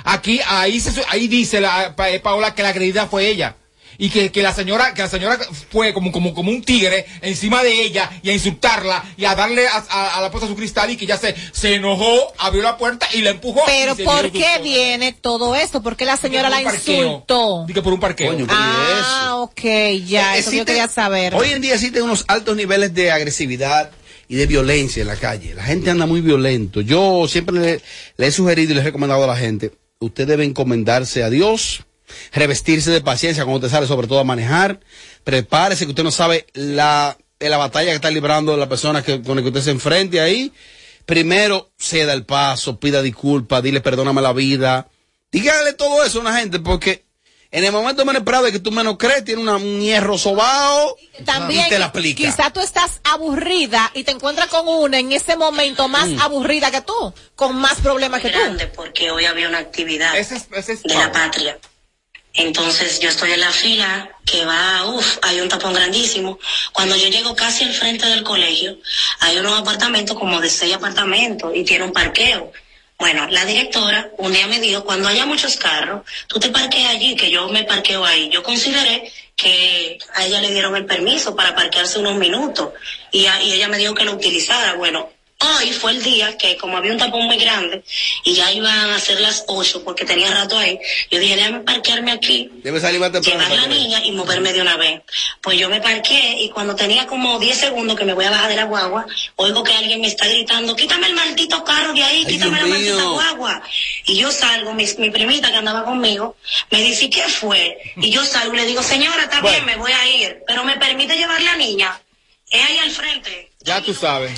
[0.03, 3.55] Aquí, ahí, se, ahí dice la, Pa- Paola que la agredida fue ella.
[3.97, 5.37] Y que, que la señora, que la señora
[5.71, 9.67] fue como, como, como un tigre encima de ella y a insultarla y a darle
[9.67, 12.77] a, a- a la puerta su cristal y que ella se, se enojó, abrió la
[12.77, 13.61] puerta y la empujó.
[13.65, 15.81] Pero ¿por qué viene todo esto?
[15.81, 17.03] ¿Por qué la señora la por un parqueo.
[17.05, 17.65] insultó?
[17.67, 18.33] Digo, por un parqueo.
[18.49, 19.61] Ah, ok,
[20.05, 21.35] ya, eso yo quería saber.
[21.35, 23.91] Hoy en día existen unos altos niveles de agresividad
[24.27, 25.53] y de violencia en la calle.
[25.53, 26.81] La gente anda muy violento.
[26.81, 27.81] Yo siempre le,
[28.17, 31.83] le he sugerido y le he recomendado a la gente, usted debe encomendarse a Dios,
[32.31, 34.79] revestirse de paciencia cuando usted sale, sobre todo a manejar.
[35.23, 39.35] Prepárese que usted no sabe la, la batalla que está librando la persona que, con
[39.37, 40.51] la que usted se enfrente ahí.
[41.05, 44.87] Primero, ceda el paso, pida disculpas, dile perdóname la vida.
[45.31, 47.03] Dígale todo eso a una gente porque
[47.51, 50.95] en el momento menos esperado de que tú menos crees, tiene una- un hierro sobao
[51.25, 52.17] También, y te la aplica.
[52.23, 56.19] quizá tú estás aburrida y te encuentras con una en ese momento más Mm.
[56.21, 58.39] aburrida que tú, con más problemas que tú.
[58.75, 61.59] porque hoy había una actividad de la patria.
[62.33, 66.39] Entonces yo estoy en la fila que va, uff, hay un tapón grandísimo.
[66.71, 68.77] Cuando yo llego casi al frente del colegio,
[69.19, 72.51] hay unos apartamentos como de seis apartamentos y tiene un parqueo.
[72.97, 77.15] Bueno, la directora un día me dijo, cuando haya muchos carros, tú te parqueas allí,
[77.15, 78.29] que yo me parqueo ahí.
[78.29, 82.69] Yo consideré que a ella le dieron el permiso para parquearse unos minutos
[83.11, 84.73] y, y ella me dijo que lo utilizara.
[84.75, 85.09] Bueno,
[85.43, 87.83] hoy fue el día que como había un tapón muy grande
[88.23, 90.79] y ya iban a ser las ocho porque tenía rato ahí,
[91.11, 93.43] yo dije, déjame parquearme aquí Debe salir más temprano.
[93.43, 95.01] llevar la niña y moverme de una vez.
[95.41, 98.49] Pues yo me parqué y cuando tenía como 10 segundos que me voy a bajar
[98.49, 102.23] de la guagua, oigo que alguien me está gritando, quítame el maldito carro de ahí,
[102.25, 103.61] Ay, quítame la maldita guagua.
[104.05, 106.35] Y yo salgo, mi, mi primita que andaba conmigo,
[106.71, 107.77] me dice, ¿qué fue?
[107.97, 110.77] Y yo salgo y le digo, señora, está bien, me voy a ir, pero me
[110.77, 111.99] permite llevar la niña.
[112.49, 113.49] Es ahí al frente.
[113.65, 114.31] Ya tú sabes.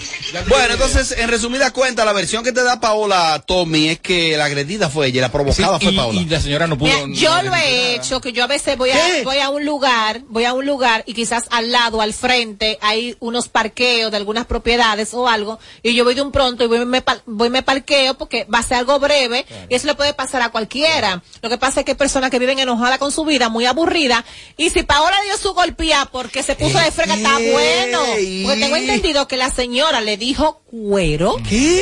[0.48, 4.46] Bueno, entonces, en resumida cuenta, la versión que te da Paola Tommy es que la
[4.46, 6.22] agredida fue ella, y la provocada Sí, fue y- Paola.
[6.22, 6.92] y la señora no pudo.
[7.08, 10.22] Mira, yo lo he hecho, que yo a veces voy a, voy a un lugar,
[10.28, 14.46] voy a un lugar y quizás al lado, al frente, hay unos parqueos de algunas
[14.46, 17.64] propiedades o algo, y yo voy de un pronto y voy y me, voy me
[17.64, 21.24] parqueo porque va a ser algo breve y eso le puede pasar a cualquiera.
[21.42, 24.24] Lo que pasa es que hay personas que viven enojadas con su vida, muy aburrida,
[24.56, 28.00] y si Paola dio su golpea porque se puso de frega, está bueno.
[28.44, 31.38] Porque tengo entendido que la señora le dijo cuero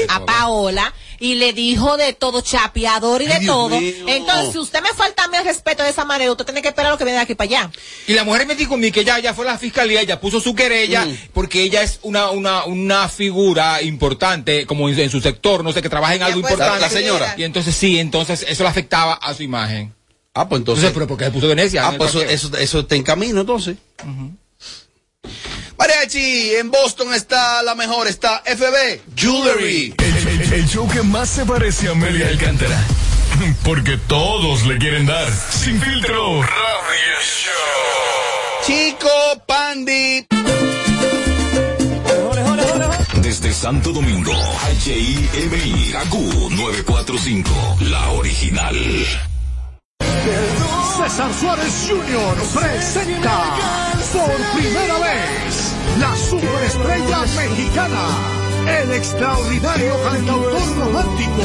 [0.10, 3.80] a Paola y le dijo de todo, chapeador y de Ay, todo.
[3.80, 3.94] mío.
[4.08, 6.68] Entonces, si usted me falta a mí el respeto de esa manera, usted tiene que
[6.70, 7.72] esperar lo que viene de aquí para allá.
[8.08, 10.20] Y la mujer me dijo a mí que ella ya fue a la fiscalía, ella
[10.20, 11.18] puso su querella Mm.
[11.34, 15.82] porque ella es una, una, una figura importante, como en, en su sector, no sé,
[15.82, 16.82] que trabaja en algo pues, importante.
[16.82, 17.36] la- señora.
[17.38, 19.94] Y entonces sí, entonces eso le afectaba a su imagen.
[20.36, 20.92] Ah, pues entonces.
[20.94, 21.82] pero porque se puso de necia.
[21.82, 23.78] en Ah, pues eso, eso, eso está en camino entonces.
[25.88, 29.94] Mariachi, en Boston está la mejor, está FB Jewelry.
[29.98, 32.82] El, el- el show que más se parece a Amelia Alcántara.
[33.66, 35.28] Porque todos le quieren dar.
[35.30, 36.42] Sin filtro.
[36.42, 38.66] Radio Show.
[38.66, 39.10] Chico
[39.46, 40.26] Pandi.
[43.22, 44.32] Desde Santo Domingo,
[44.86, 46.14] HIMI, KQ
[46.52, 48.76] 945, la original.
[50.98, 52.36] César Suárez Jr.
[52.62, 53.58] presenta
[54.14, 55.63] por primera vez
[56.00, 58.06] la superestrella mexicana,
[58.82, 61.44] el extraordinario cantautor romántico,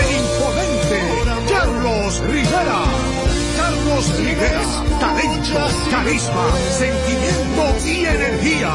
[0.00, 2.84] el imponente Carlos Rivera.
[3.56, 4.62] Carlos Rivera,
[4.98, 5.60] talento,
[5.90, 6.46] carisma,
[6.78, 8.72] sentimiento y energía,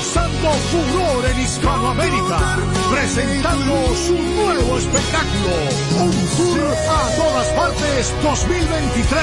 [0.00, 2.56] causando furor en Hispanoamérica,
[2.90, 5.56] presentando su nuevo espectáculo,
[6.00, 9.18] un tour a todas partes 2023,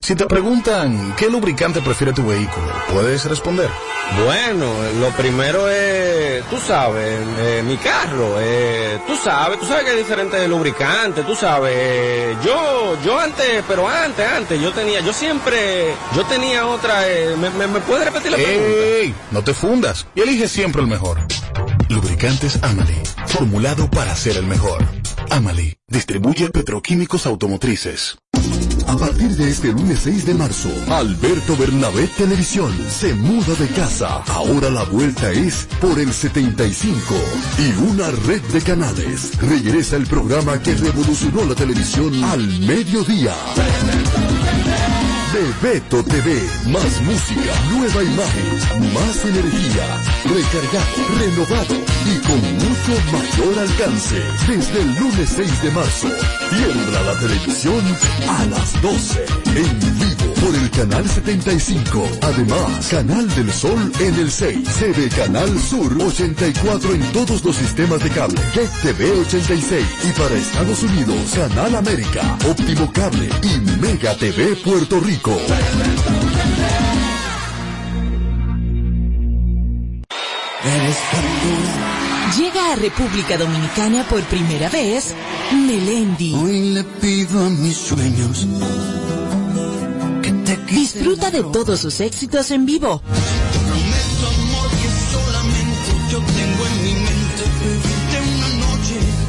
[0.00, 3.68] Si te preguntan qué lubricante prefiere tu vehículo, ¿puedes responder?
[4.24, 9.90] Bueno, lo primero es, tú sabes, eh, mi carro, eh, tú sabes, tú sabes que
[9.90, 15.12] hay diferentes lubricantes, tú sabes, eh, yo, yo antes, pero antes, antes, yo tenía, yo
[15.12, 18.68] siempre, yo tenía otra, eh, ¿me, me, me puedes repetir la pregunta?
[18.70, 19.14] ¡Ey!
[19.32, 21.18] No te fundas y elige siempre el mejor.
[21.88, 24.84] Lubricantes Amali, formulado para ser el mejor.
[25.30, 28.18] Amali, distribuye petroquímicos automotrices.
[28.86, 34.22] A partir de este lunes 6 de marzo, Alberto Bernabé Televisión se muda de casa.
[34.28, 37.14] Ahora la vuelta es por el 75
[37.58, 39.32] y una red de canales.
[39.40, 43.34] Regresa el programa que revolucionó la televisión al mediodía.
[45.36, 51.74] Bebeto TV, más música, nueva imagen, más energía, recargado, renovado
[52.06, 54.16] y con mucho mayor alcance.
[54.48, 56.08] Desde el lunes 6 de marzo,
[56.48, 57.84] tiembla la televisión
[58.30, 59.26] a las 12,
[59.56, 62.08] en vivo por el canal 75.
[62.22, 68.02] Además, Canal del Sol en el 6, TV Canal Sur 84 en todos los sistemas
[68.02, 74.14] de cable, Get TV 86 y para Estados Unidos, Canal América, Óptimo Cable y Mega
[74.16, 75.25] TV Puerto Rico.
[82.38, 85.14] Llega a República Dominicana por primera vez
[85.52, 86.32] Melendi.
[86.32, 88.46] Hoy le pido a mis sueños
[90.22, 93.02] que te Disfruta de todos sus éxitos en vivo.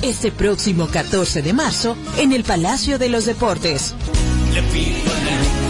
[0.04, 3.96] Este próximo 14 de marzo en el Palacio de los Deportes.
[4.54, 5.67] Le pido a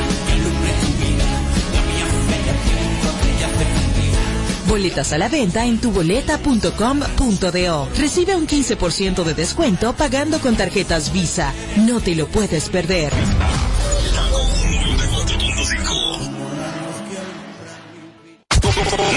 [4.67, 7.89] Boletas a la venta en tuboleta.com.do.
[7.97, 11.53] Recibe un 15% de descuento pagando con tarjetas Visa.
[11.77, 13.13] No te lo puedes perder.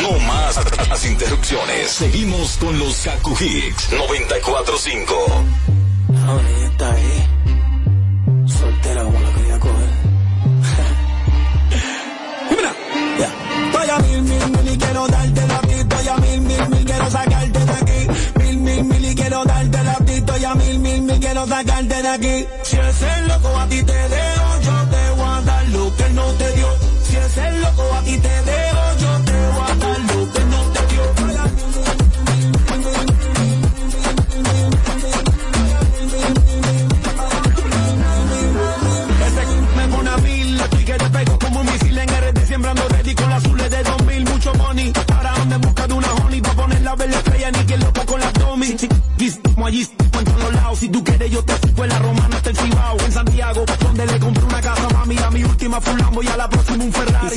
[0.02, 0.56] No más
[0.88, 1.90] las interrupciones.
[1.90, 5.14] Seguimos con los Kaku Hicks 945.
[6.26, 7.26] Ahora ella está ahí.
[8.46, 9.30] Soltera como la
[21.46, 22.46] sacarte de aquí.
[22.62, 26.24] Si ese loco a ti te dejo, yo te voy a dar lo que no
[26.32, 26.68] te dio.
[27.04, 27.69] Si ese loco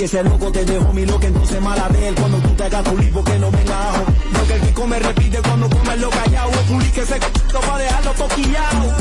[0.07, 2.83] si ese loco te dejó mi loco, entonces mala de él, cuando tú te hagas
[2.83, 4.03] tu libro que no venga ajo.
[4.33, 7.77] Lo que el que come repite cuando come lo callado, o publique ese c***o pa'
[7.77, 8.95] dejarlo toquillado.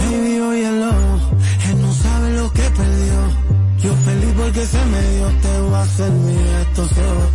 [0.00, 0.90] Baby, óyelo,
[1.68, 3.18] él no sabe lo que perdió.
[3.82, 7.26] Yo feliz porque se me dio, te voy a hacer mi esto se va.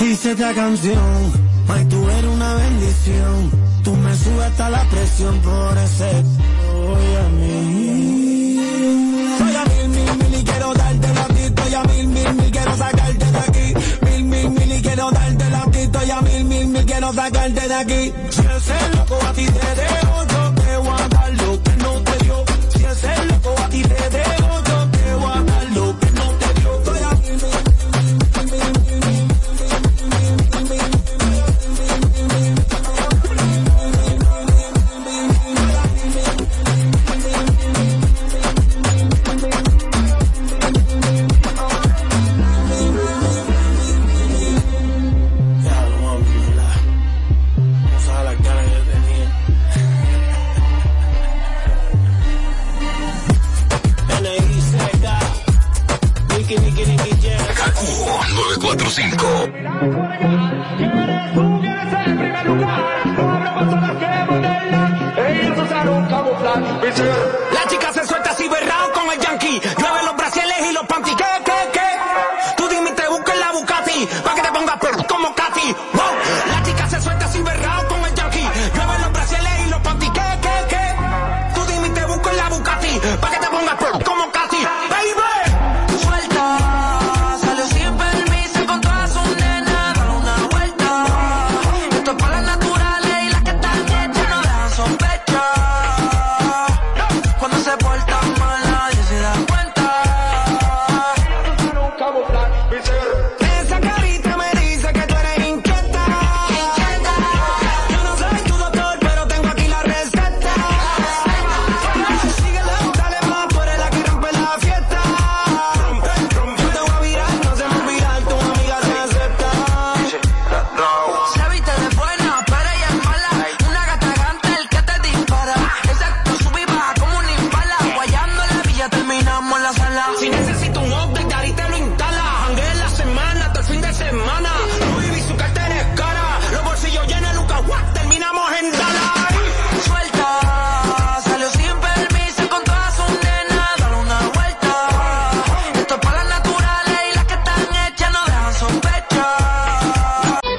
[0.00, 1.32] Dice esta canción,
[1.68, 3.61] ay tú eres una bendición.
[4.22, 6.10] Subes hasta la presión por ese
[6.74, 8.56] hoy a mí.
[9.38, 11.40] Soy a mil, mil, mil y quiero darte la ti.
[11.42, 13.74] Estoy a mil, mil, mil, quiero sacarte de aquí.
[14.02, 15.78] Mil, mil, mil y quiero darte la ti.
[15.78, 18.12] Estoy a mil, mil, mil, quiero sacarte de aquí.